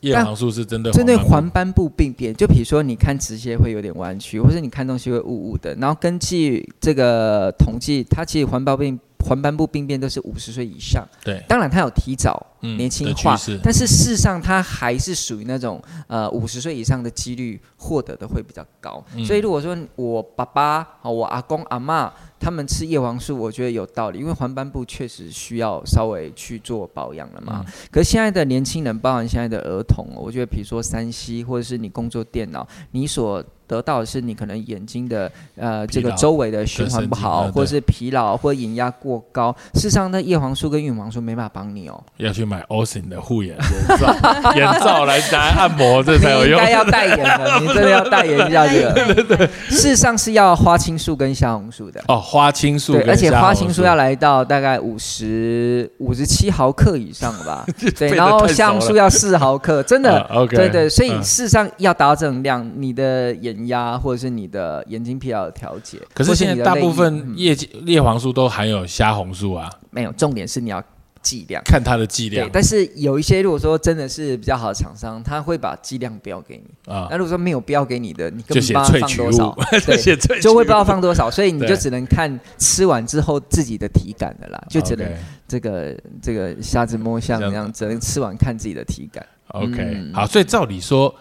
[0.00, 5.74] 叶黄素是针对针对黄黄斑部病变，就比如说你看直线会有点弯曲，或者你看东西会雾雾的。
[5.74, 11.06] 然后根据这个统计，它其实黄斑病黄斑部病变都是五十岁以上。
[11.22, 19.02] 对当然它有提早嗯年轻化，但是事实上它还是属于那种呃五十岁以上的几率获得的会比较高。
[19.14, 27.64] 嗯所以如果说我爸爸、好我阿公阿妈他们吃叶黄素，我觉得有道理，因为黄斑部确实需要稍微去做保养了嘛。
[27.66, 39.54] 嗯可是现在的年轻人，包含现在的儿童哦，我觉得比如说三 C 或者是你工作电脑，你所得到的是你可能眼睛的呃这个周围的循环不好，或者是疲劳或者眼压过高。
[39.74, 42.02] 事实上，那叶黄素跟玉米黄素没办法帮你哦。
[42.18, 44.14] 要去买 Osin 的护眼眼罩，
[44.54, 46.74] 眼罩来拿来按摩，这才有用应该。
[46.74, 48.92] 要代言的， 你真的要代言一下这个。
[49.14, 52.02] 对对，事实上是要花青素跟虾红素的。
[52.08, 57.64] 哦，花青素对，而且花青素要来到大概五十五十七毫克以上吧。
[57.96, 60.18] 对，然后虾红素要四毫克，真的。
[60.18, 70.82] 啊，OK，对对，所以嗯事实上要达到这种量，你的眼压或者是你的眼睛疲劳的调节，可是或现在大部分叶叶黄素都含有虾红素啊，没有，重点是你要
[71.22, 71.62] 剂量。
[71.64, 76.92] 看它的剂量，对但是有一些如果说真的是比较好的厂商，他会把剂量标给你。
[76.92, 85.08] 啊那，如果说没有标给你的，你根本不知道放多少 对，就会不知道放多少，所以你就只能看吃完之后自己的体感的啦，就只能
[85.48, 89.24] 这个这个瞎子摸象那样，只能吃完看自己的体感。
[89.48, 91.14] OK，嗯好，所以照理说，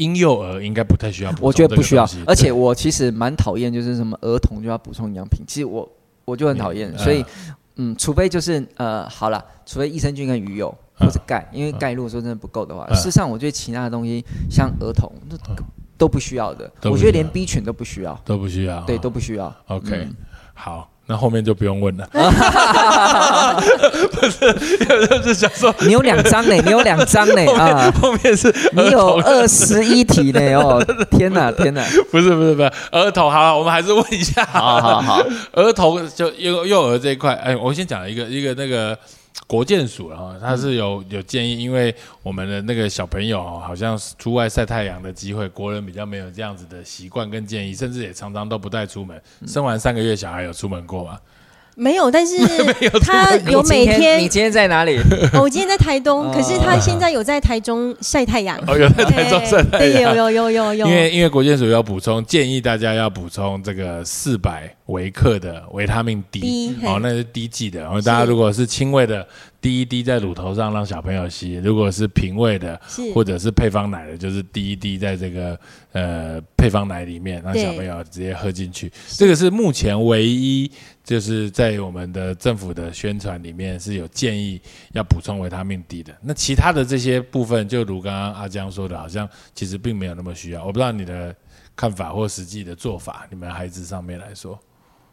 [0.00, 5.86] 婴幼儿应该不太需要补充我觉得不需要而且我其实蛮讨厌，就是什么儿童就要补充营养品，其实我
[6.24, 6.98] 我就很讨厌，嗯。
[6.98, 7.24] 所以
[7.76, 12.96] 嗯，除非就是呃，好了，除非益生菌跟鱼油嗯或者钙，因为钙如果说真的不够的话，嗯。
[12.96, 15.36] 事实上我觉得其他的东西像儿童那
[15.98, 19.54] 都不需要的，我觉得连 B 群都不需要，都不需要，对，都不需要。
[19.66, 20.16] OK，嗯。
[20.54, 22.06] 好，那后面就不用问了。
[24.12, 24.54] 不是，
[25.08, 27.92] 就是想说你有两张呢，你有两张呢 啊！
[28.00, 30.80] 后面是你有二十一题呢哦！
[31.10, 31.82] 天哪，天哪！
[32.12, 35.20] 不是不是不是儿童，好了，我们还是问一下，好好好，
[35.52, 38.96] 儿童就幼幼儿这一块，哎，我先讲一个一个那个
[39.50, 49.20] 国建署啊，他是有有建议，因为我们的那个小朋友哦好像是出外晒太阳的机会，国人比较没有这样子的习惯跟建议，甚至也常常都不带出门。
[49.48, 51.18] 生完三个月小孩有出门过吗？
[51.80, 52.36] 没有，但是
[53.00, 54.98] 他有每天今你，今天在哪里？
[55.32, 58.58] 哦我今天在台东，哦可是他现在有在台中晒太阳。
[58.66, 60.14] 哦，有在台中晒太对，有。
[60.14, 67.80] 有有有有，因为因为国健署要补充，建议大家要补充这个四百微克的维他命 D，D，哦，那是低剂的。
[67.80, 69.26] 然后大家如果是轻微的
[69.60, 72.78] 滴一滴在乳头上让小朋友吸，如果是平胃的
[73.14, 75.58] 或者是配方奶的，就是滴一滴在这个
[75.92, 78.92] 呃配方奶里面，让小朋友直接喝进去。
[79.16, 80.70] 这个是目前唯一
[81.10, 86.16] 就是在我们的政府的宣传里面是有建议要补充维他命 D 的。
[86.22, 90.64] 那其他的这些部分，就如刚刚阿江说的，好像其实并没有那么需要。
[90.64, 91.34] 我不知道你的
[91.74, 94.56] 看法或实际的做法，你们孩子上面来说，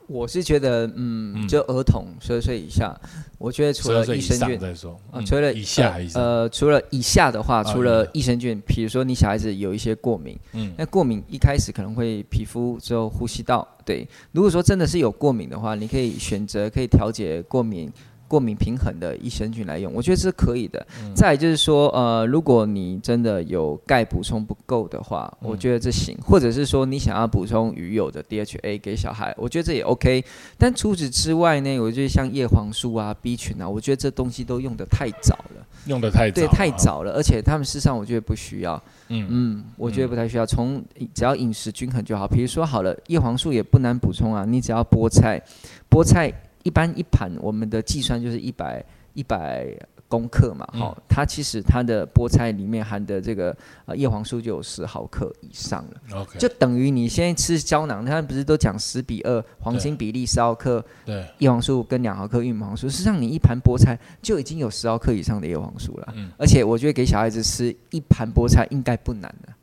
[0.08, 1.48] 我是觉得，嗯，嗯。
[1.48, 3.00] 就儿童十二岁以下，
[3.38, 10.74] 我觉得除了益生菌，啊，嗯除了以下呃除了以下的话，啊除了益生菌，比如说你小孩子有一些过敏，嗯。
[10.78, 17.92] 那过敏一开始可能会皮肤之后呼吸道，对，如果说真的是有过敏的话，你可以选择可以调节过敏
[18.28, 20.86] 过敏平衡的益生菌来用，我觉得是可以的。
[21.16, 30.24] 再就是说，呃，如果你真的有钙补充不够的话，我觉得这行；或者是说你想要补充鱼油的 DHA 给小孩，我觉得这也 OK。
[30.58, 38.82] 但除此之外呢，我觉得像叶黄素啊、B 群啊，我觉得这东西都用的太早了，用的太对太早了，而且他们事实上我觉得不需要。
[39.10, 42.28] 嗯嗯，我觉得不太需要，从只要饮食均衡就好。
[42.28, 45.42] 比如说好了，叶黄素也不难补充啊，你只要菠菜，
[45.90, 46.34] 菠菜。
[46.68, 49.66] 一般一盘我们的计算就是一百一百
[50.10, 56.28] 公克嘛，好，它其实它的菠菜里面含的这个呃叶黄素就有十毫克以上了。
[56.38, 69.54] 就等于你现在吃胶囊，他们不是都讲十比二黄金比例十毫克，对，叶黄素跟两毫克玉米黄素，实际上你一盘菠菜就已经有十毫克以上的叶黄素了，嗯，而且我觉得给小孩子吃一盘菠菜应该不难的。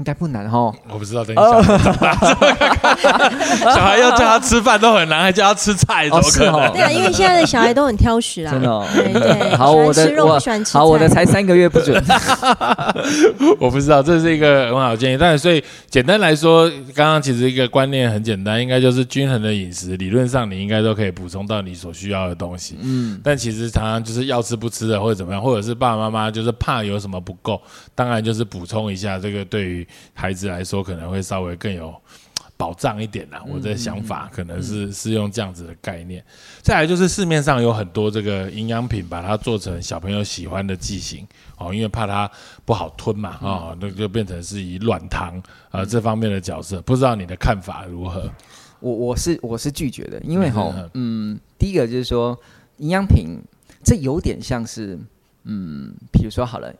[0.00, 1.22] 应该不难哈，我不知道。
[1.22, 2.14] 等小孩长大，
[3.74, 6.72] 小孩要叫他吃饭都很难，还叫他吃菜，怎么可能？
[6.72, 8.50] 对啊，因为现在的小孩都很挑食啦。
[8.50, 9.54] 真的，对对。
[9.56, 10.40] 好，我的我
[10.72, 12.02] 好，我的才三个月不准。
[13.60, 15.18] 我不知道，这是一个很好建议。
[15.18, 22.78] 但是，所以简单来说，刚刚其实一个观念很简单，应该就是均衡的饮食，理论上你应该都可以补充到你所需要的东西。
[22.80, 23.20] 嗯。
[23.22, 27.60] 但其实常常就是要吃不吃的，或者怎么样，或者是爸爸妈妈就是怕有什么不够，
[27.94, 29.10] 当然就是补充一下。
[29.18, 31.94] 这个对于孩子来说可能会稍微更有
[32.56, 33.42] 保障一点啦。
[33.48, 36.22] 我的想法可能是是用这样子的概念。
[36.60, 41.26] 再来就是市面上有很多这个营养品，把它做成小朋友喜欢的剂型
[41.56, 42.30] 哦，因为怕它
[42.64, 46.82] 不好吞嘛啊，那就变成是以软糖啊这方面的角色。
[46.82, 48.30] 不知道你的看法如何？
[48.80, 52.38] 我我是我是拒绝的，因为哈嗯，第一个就是说
[52.78, 53.38] 营养品
[53.82, 54.98] 这有点像是
[55.44, 56.70] 嗯，比如说好了。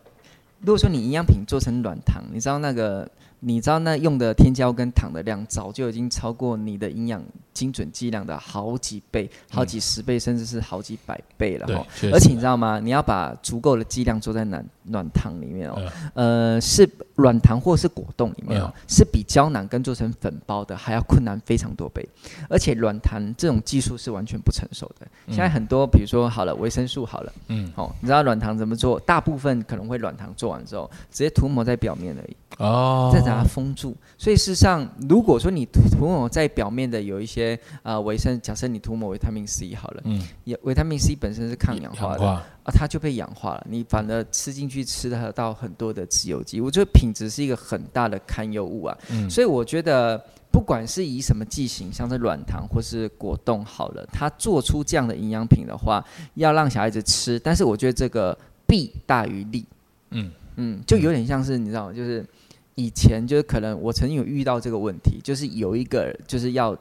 [0.60, 3.10] 如果说你营养品做成软糖，你知道那个，
[3.40, 7.22] 你知道那用的天胶跟糖的量，早就已经超过你的营养
[7.54, 11.86] 精准剂量的好几倍、好几十倍，甚至是好几百倍了哈。
[12.12, 12.78] 而且你知道吗？
[12.78, 22.06] 你要把足够的剂量做在软软糖里面哦，呃，是软糖或是果冻里面哦，是比胶囊跟做成粉包的还要困难非常多倍。
[22.50, 25.06] 而且软糖这种技术是完全不成熟的。
[25.28, 29.00] 现在很多，比如说好了，维生素好了，嗯，好，你知道软糖怎么做？
[29.00, 30.50] 大部分可能会软糖做。
[30.50, 33.96] 完之后，直接涂抹在表面而已，哦，再把它封住。
[34.18, 43.66] 所以事实上，如果说你涂抹在表面的有一些呃维生，假设你涂抹维他命 C 好了，嗯，也维他命 C 本身是抗氧化的啊，它就被氧化了。
[43.68, 48.98] 你反而吃进去吃得到很多的自由基，我觉得品质是一个很大的堪忧物啊。
[49.10, 56.04] 嗯，所以我觉得不管是以什么剂型，像是软糖或是果冻好了，它做出这样的营养品的话，
[56.34, 59.64] 要让小孩子吃，但是我觉得这个弊大于利，
[60.10, 60.30] 嗯。
[60.56, 62.26] 嗯，就有点像是你知道，就是
[62.74, 66.76] 以前就是可能我曾经有遇到这个问题，就是有一个就是要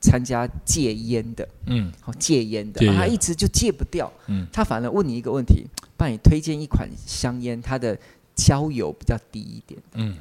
[0.00, 5.64] 参加戒烟的，嗯，好戒烟的，他一直就戒不掉，嗯，他反而问你一个问题，
[5.96, 7.98] 帮你推荐一款香烟，它的
[8.34, 10.14] 焦油比较低一点，嗯，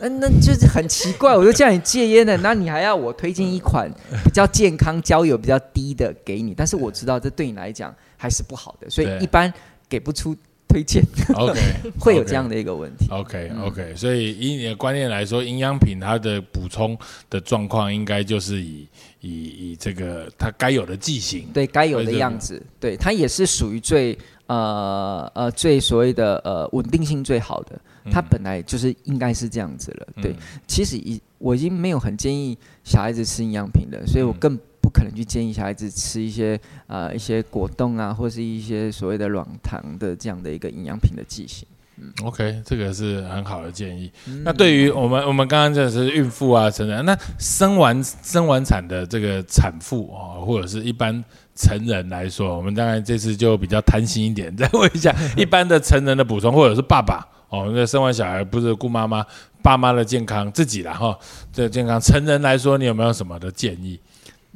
[0.00, 3.90] 嗯，那就是很奇怪，我就叫你戒烟的，那你还要我推荐一款
[4.24, 9.52] 比较健康、焦油比较低的给你，但是我知道这对你来讲还是不好的，所以一般
[9.88, 10.36] 给不出。
[10.66, 11.02] 推荐
[11.34, 11.60] ，OK，
[12.00, 16.98] 会有这样的一个问题，OK，OK，所以以你的观念来说，营养品它的补充
[17.30, 18.86] 的状况应该就是以
[19.20, 30.34] 以以这个它该有的剂型，对该有的样子，对它也是属于最呃呃最所谓的呃稳定性最好的，它本来就是应该是这样子了，对，
[30.66, 34.58] 其实已我已经没有很建议小孩子吃营养品的，所以我更。
[34.84, 41.66] 不可能去建议小孩子吃一些呃一些果冻啊，或是一些所谓的软糖的这样的一个营养品的剂型。
[41.96, 44.12] 嗯，OK，这个是很好的建议。
[44.44, 51.24] 那对于我们我们刚刚讲的是孕妇啊，成人，那生完生完产的这个产妇啊，或者是一般
[51.54, 59.24] 成人来说，我们当然这次就比较贪心一点，再问一下 一般的成人的补充，或者是爸爸哦，那生完小孩不是顾妈妈
[59.62, 61.16] 爸妈的健康自己了哈，
[61.52, 63.98] 这健康成人来说，你有没有什么的建议？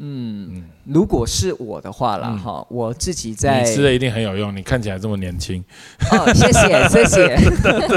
[0.00, 4.54] 嗯，如果是我的话啦哈，我自己在吃的一定很有用。
[4.54, 5.62] 你看起来这么年轻，
[6.12, 7.36] 哦，谢谢谢谢。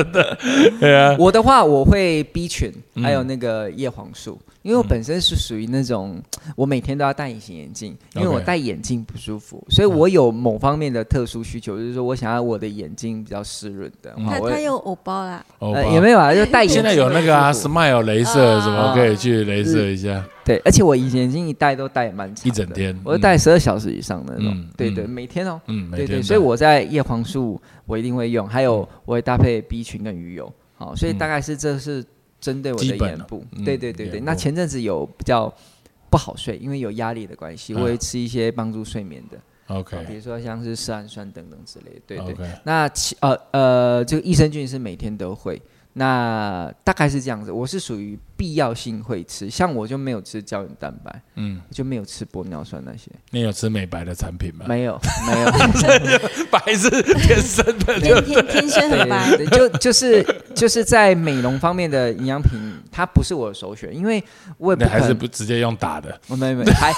[0.79, 4.39] 对啊，我的话我会 B 群，还有那个叶黄素。
[4.61, 6.21] 因为我本身是属于那种，
[6.55, 14.13] 我每天都要戴隐形眼镜，因为我戴眼镜不舒服，所以我有某方面的特殊需求，就是说我想要我的眼睛比较湿润的。
[14.27, 16.33] 他他有欧包啦，有没有啊？
[16.33, 20.23] 就戴眼现在有那个啊， Smile 镭射什么可以去镭射一下。
[20.45, 24.67] 对，而且我隐形眼镜一戴都戴蛮长，一整天，我戴十二小时以上的那种。
[24.77, 32.05] 对对，每天哦，嗯，对对，所以我在叶黄素我一定会用，还有我会搭配 B 群跟鱼油，好，所以大概是这是。
[32.41, 34.19] 针对我的眼部，对对对对。
[34.19, 35.53] 那前阵子有比较
[36.09, 39.37] 不好睡，因为有压力的关系，我会吃一些帮助睡眠的。
[39.67, 42.35] OK，比如说像是色氨酸等等之类，对对。
[42.65, 45.61] 那其呃呃，这个益生菌是每天都会。
[45.93, 53.11] 那大概是这样子，我是属于必要性会吃，像我就没有吃胶原蛋白，嗯，就没有吃玻尿酸那些。
[53.29, 54.65] 你有吃美白的产品吗？
[54.67, 56.19] 没有， 没有，
[56.49, 60.25] 白是天生的，天天天生很白，就就是
[60.55, 62.59] 就是在美容方面的营养品，
[62.91, 64.23] 它不是我的首选，因为
[64.57, 66.91] 我也不还是不直接用打的，我没没 还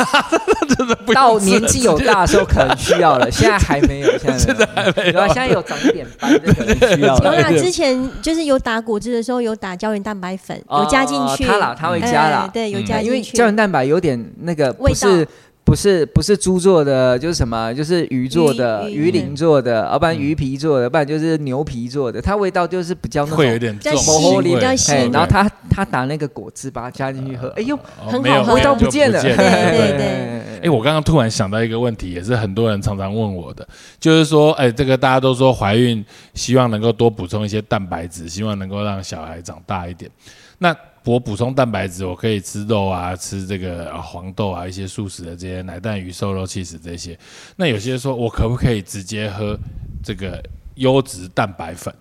[1.13, 7.35] 到年纪有大的时候可能需要了，现在还没有，现在还没有，现在有长一点斑的可能需要了。
[7.35, 8.83] 有啦，之前就是有打。
[8.83, 13.05] 果汁的时候有打胶原蛋白粉，有加进去，它啦，它会加啦，对，有加进去。
[13.07, 15.27] 因为胶原蛋白有点那个不是
[15.65, 23.91] 不是不是猪做的，就是什么，就是鱼做的，鱼鳞做的，要不然鱼皮做的，不然就是牛皮做的，它味道就是比较会有点重，
[24.43, 25.11] 比较腥。
[25.13, 29.21] 然后它它打那个果汁，把它加进去喝，哎呦，很好喝，味道不见了。
[29.21, 30.43] 对对对。
[30.63, 33.67] 哎，我刚刚突然想到一个问题，也是很多人常常问我的，
[33.99, 36.03] 就是说，哎，这个大家都说怀孕
[36.33, 40.09] 希望能够多补充一些蛋白质，希望能够让小孩长大一点。
[40.59, 40.73] 那
[41.03, 47.17] 我补充蛋白质，我可以吃肉啊，吃这个黄豆啊，一些素食的这些奶蛋鱼瘦肉气死这些。
[47.55, 49.57] 那有些人说我可不可以直接喝
[50.03, 50.43] 这个
[50.75, 51.93] 优质蛋白粉？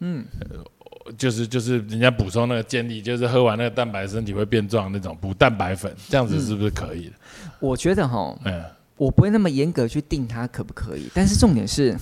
[0.00, 0.24] 嗯。
[1.16, 7.12] 就是就是人家补充那个建议，就是喝完那个蛋白，身体会变壮那种补蛋白粉，这样子是不是可以的？
[7.60, 8.62] 我觉得哈，嗯，
[8.98, 11.96] 我不会那么严格去定它可不可以，但是重点是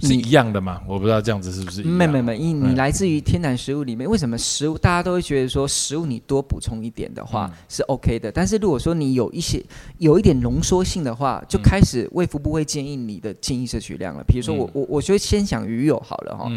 [0.00, 0.80] 是一样的嘛？
[0.86, 1.82] 我不知道这样子是不是？
[1.82, 8.30] 没没没，你你来自于天然食物里面，为什么食物大家都会觉得说食物你多补充一点的话是 OK 的？
[8.30, 9.62] 但是如果说你有一些
[9.98, 14.22] 有一点浓缩性的话，就开始胃腹部会建议你的建议摄取量了。
[14.26, 16.50] 比如说我我我觉得先讲鱼油好了哈。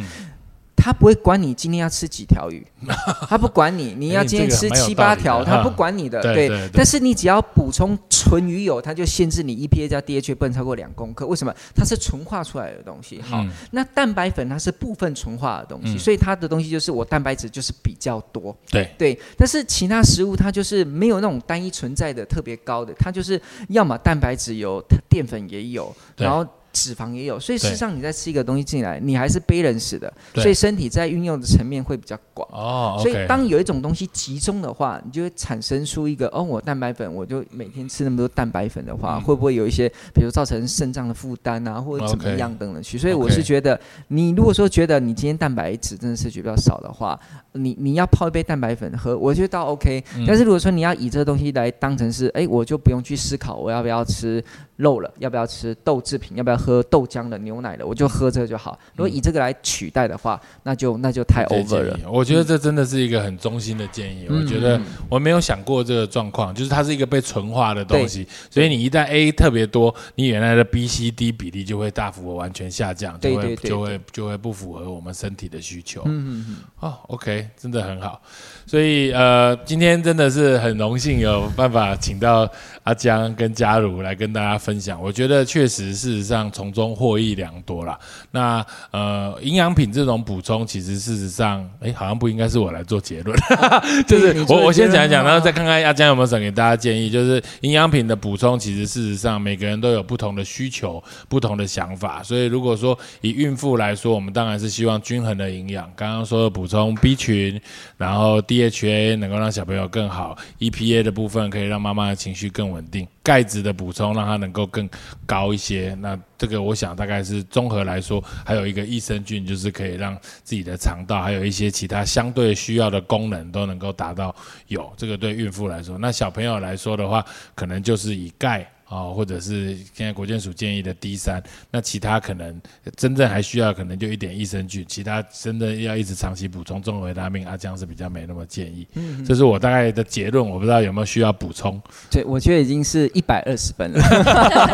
[0.76, 2.66] 他不会管你今天要吃几条鱼，
[3.30, 6.20] 他不管你，你要今天吃七八条，他不管你的。
[6.22, 11.28] 对，但是你只要补充纯鱼油，他就限制你 EPA 加 DHA 不能超过两公克。
[11.28, 11.54] 为什么？
[11.76, 13.22] 它是纯化出来的东西。
[13.22, 18.56] 好，那蛋白粉它是部分纯化的东西，所以它的东西就是我蛋白质就是比较多。
[18.72, 26.44] 对对，但是其他食物它就是没有那种单一存在的特别高的，它就是要么蛋白质有，淀粉也有，然后。
[26.72, 32.48] 脂肪也有，所以事实上你在吃一个东西进来，你还是背人死的，所以身体在运用的层面会比较广。
[32.52, 42.98] 哦，所以当有一种东西集中的话，你就会产生出一个哦，我蛋白粉，我就每天吃那么多蛋白粉的话，会不会有一些，比如造成肾脏的负担啊，或者怎么样等等去？
[42.98, 47.20] 所以我是觉得，你如果说觉得你今天蛋白质真的是比较少的话，
[47.54, 50.04] 你你要泡一杯蛋白粉喝，我觉得倒 OK。
[50.26, 54.44] 但是如果说你要以这个东西来当成是，哎，我就不用去思考我要不要吃
[54.82, 58.78] 肉了，要不要吃豆制品，要不要喝豆浆的牛奶的，我就喝这个就好。
[58.96, 62.00] 如果以这个来取代的话，那就那就太 over 了。
[62.10, 64.26] 我觉得这真的是一个很中心的建议。
[64.28, 76.02] 我觉得我没有想过这个状况，就是它是一个被纯化的东西，所以你一旦 A 特别多，你原来的 B、C、D 比例就会大幅完全下降，就会就会就会不符合我们身体的需求。
[76.06, 76.58] 嗯嗯嗯。
[76.80, 78.22] 哦，OK，真的很好。
[78.66, 82.50] 所以呃，今天真的是很荣幸有办法请到
[82.84, 85.02] 阿江跟嘉如来跟大家分享。
[85.02, 87.98] 我觉得确实事实上从中获益良多啦。
[88.32, 93.38] 那呃，营养品这种补充，其实事实上，哎，好像不应该是我来做结论，
[94.08, 97.10] 就是我我先讲一讲，然后再看看阿江有没有想给大家建议。
[97.10, 102.22] 就是营养品的补充，其实事实上每个人都有不同的需求、不同的想法。
[102.22, 105.92] 所以如果说以孕妇来说，我们当然是希望均衡的营养。
[105.96, 107.60] 刚刚说的补充 B 群，
[107.98, 108.42] 然后。
[108.42, 114.90] DHA 能够让小朋友更好，EPA 的部分可以让妈妈的情绪更稳定，钙质的补充让它能够更
[115.26, 115.96] 高一些。
[116.00, 124.36] 那这个我想大概是综合来说，还有一个益生菌，就是可以让自己的肠道还有一些其他相对需要的功能都能够达到
[124.68, 124.92] 有。
[124.98, 128.68] 这个对孕妇来说，那小朋友来说的话，可能就是以钙。
[128.92, 132.62] 哦，或者是现在国健署建议的 D 三，那其他可能
[132.98, 138.86] 真正还需要可能就一点益生菌，其他真的要一直长期补充综合维他命，阿江是比较没那么建议。
[138.96, 141.82] 嗯，这是我大概的结论，我不知道有没有需要补充。
[142.10, 144.02] 对，我觉得已经是一百二十分了。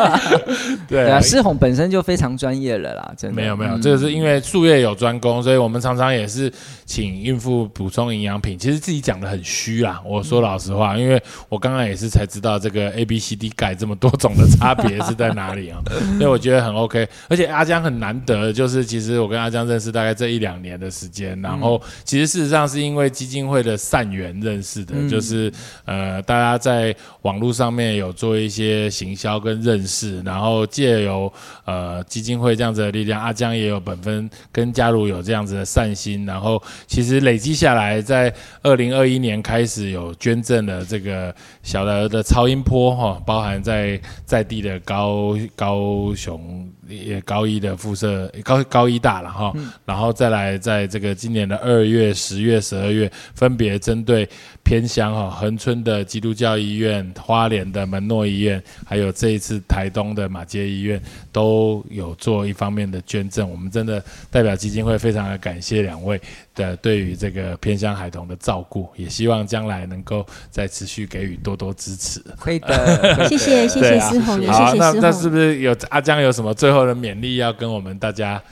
[0.88, 3.36] 对啊，思红本身就非常专业了啦，真的。
[3.36, 6.52] 没有没有，这个是因为术业有专攻，所以我们常常也是
[6.84, 8.58] 请孕妇补充营养品。
[8.58, 14.07] 其实自己讲的很虚啊，我说老实话，因为我刚刚也是才知道这个 A B C D 钙这么多。
[14.08, 15.80] 多种的差别是在哪里啊？
[16.18, 25.52] 所以我觉得很 OK，而且阿江很难得，就是其实我跟阿江认识大概这一两年的时间，然后其实事实上是因为基金会的善缘认识的，就是
[25.84, 31.32] 呃大家在网络上面有做一些行销跟认识，然后借由
[31.64, 38.32] 呃基金会这样子的力量，阿江也有本分跟嘉如有这样子的善心，然后其实累积下来，在
[38.62, 49.52] 二零二一年开始有捐赠了这个小的的超音波哈，包含在给在地的高高雄也高一的附设高高一大了哈，
[49.84, 54.28] 然后再来在这个今年的二月、十月、十二月，分别针对
[54.62, 61.00] 偏乡哈恒春的基督教医院、花莲的门诺医院，还有这一次台东的马街医院，
[61.32, 63.50] 都有做一方面的捐赠。
[63.50, 66.20] 我们真的代表基金会非常的感谢两位
[66.54, 72.22] 的对于这个偏乡孩童的照顾，也希望将来能够再持续给予多多支持。
[72.38, 78.42] 会的，谢谢谢谢思宏，好，那那是不是有阿江有什么最后的勉励要跟我们大家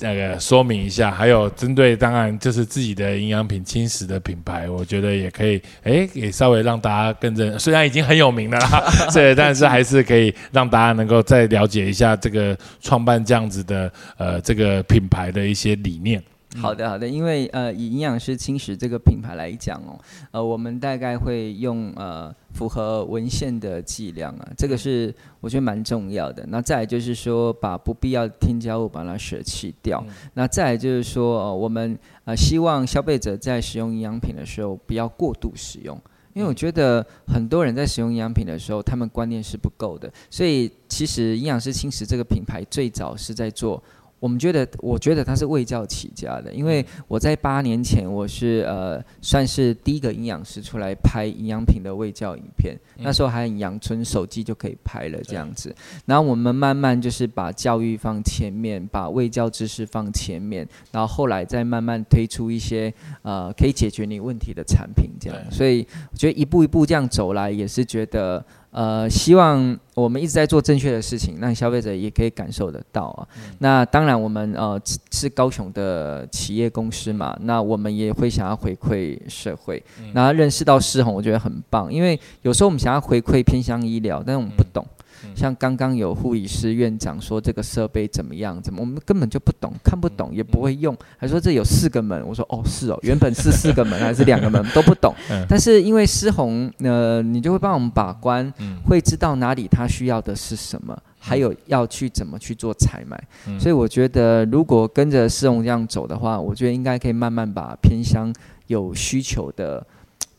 [0.00, 1.10] 那个说明一下？
[1.10, 8.84] 还有针对当然就是自己的营养品轻食的品牌，我觉得也可以，哎，也稍微让大家跟着，虽然已经很有名了啦，
[9.14, 16.22] 对，但是还是可以让大家能够再了解一下这个创办这样子的呃这个品牌的一些理念。
[16.54, 19.98] 好的，好的，因为呃，以营养师轻食这个品牌来讲哦，
[20.30, 26.46] 呃，我们大概会用呃符合文献的剂量啊，这个是我觉得蛮重要的。
[26.48, 30.02] 那再来就是说，把不必要添加物把它舍弃掉。
[30.34, 36.00] 那再来就是说，呃我们呃希望消费者在使用营养品的时候不要过度使用，
[36.32, 40.10] 因为我觉得很多人在使用营养品的时候，他们观念是不够的。
[40.30, 43.82] 所以其实营养师轻食这个品牌最早是在做。
[44.18, 55.74] 我们觉得，我觉得他是卫教起家的，因为我在八年前，我是呃算是第一个营养师出来拍营养品的卫教影片，那时候还很阳春，手机就可以拍了这样子。
[56.06, 62.92] 然后我们慢慢就是把教育放前面，把卫教知识放前面，然后后来再慢慢推出一些
[63.22, 65.38] 呃可以解决你问题的产品，这样。
[65.50, 68.44] 所以我觉得一步一步这样走来，也是觉得。
[68.76, 73.26] 呃，希望我们一直在做正确的事情，让消费者也可以感受得到啊。
[73.60, 74.78] 那当然，我们呃
[75.10, 81.90] 是高雄的企业公司嘛，那我们也会想要回馈社会，然后认识到失衡，我觉得很棒。
[81.90, 84.86] 因为有时候我们想要回馈偏向医疗，但是我们不懂。
[85.34, 88.60] 像刚刚有护理师院长说这个设备怎么样？
[88.62, 92.26] 怎么我们根本就不懂，看不懂，也不会用，还说这有四个门。
[92.26, 95.14] 我说哦，是哦，原本是四个门还是两个门都不懂。
[95.48, 98.52] 但是因为思红，呃，你就会帮我们把关，
[98.84, 103.20] 会知道哪里他需要的是什么，还有要去怎么去做采买。
[103.58, 108.34] 所以我觉得，如果跟着施红这样走的话，我觉得应该可以慢慢把偏乡
[108.66, 109.86] 有需求的。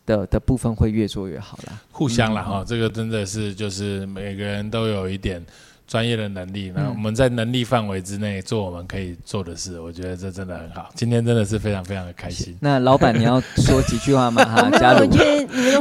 [0.08, 5.46] 的的部分会越做越好啦，互相啦哈，这个真的是就是每个人都有一点。
[5.88, 10.90] 专业的能力，那我们在能力范围之内做我们可以做的事，我觉得这真的很好。
[10.94, 12.56] 今天真的是非常非常的开心。
[12.60, 14.44] 那老板你要说几句话吗？
[14.46, 15.08] 哈，加入。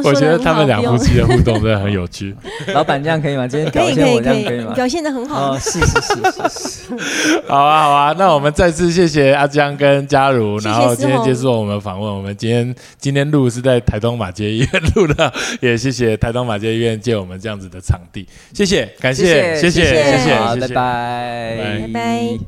[0.05, 2.35] 我觉得他们两夫妻的互动真的很有趣。
[2.73, 3.49] 老板这样可以吗？
[3.49, 4.73] 今天表现我这样可以吗？
[4.75, 5.55] 表现的很好。
[5.55, 6.15] 哦，是是是
[6.49, 7.43] 是是。
[7.49, 12.17] 好啊好啊，那我们再次谢谢阿江跟嘉如，然后今天接受我们访问。
[12.17, 19.96] 我们今天今天录是在台东马街医院录的，也谢谢台东马街医院借我们这样子的场地，谢谢，感谢，谢谢。
[20.05, 20.31] 谢，谢谢，
[20.61, 22.39] 拜拜，拜拜。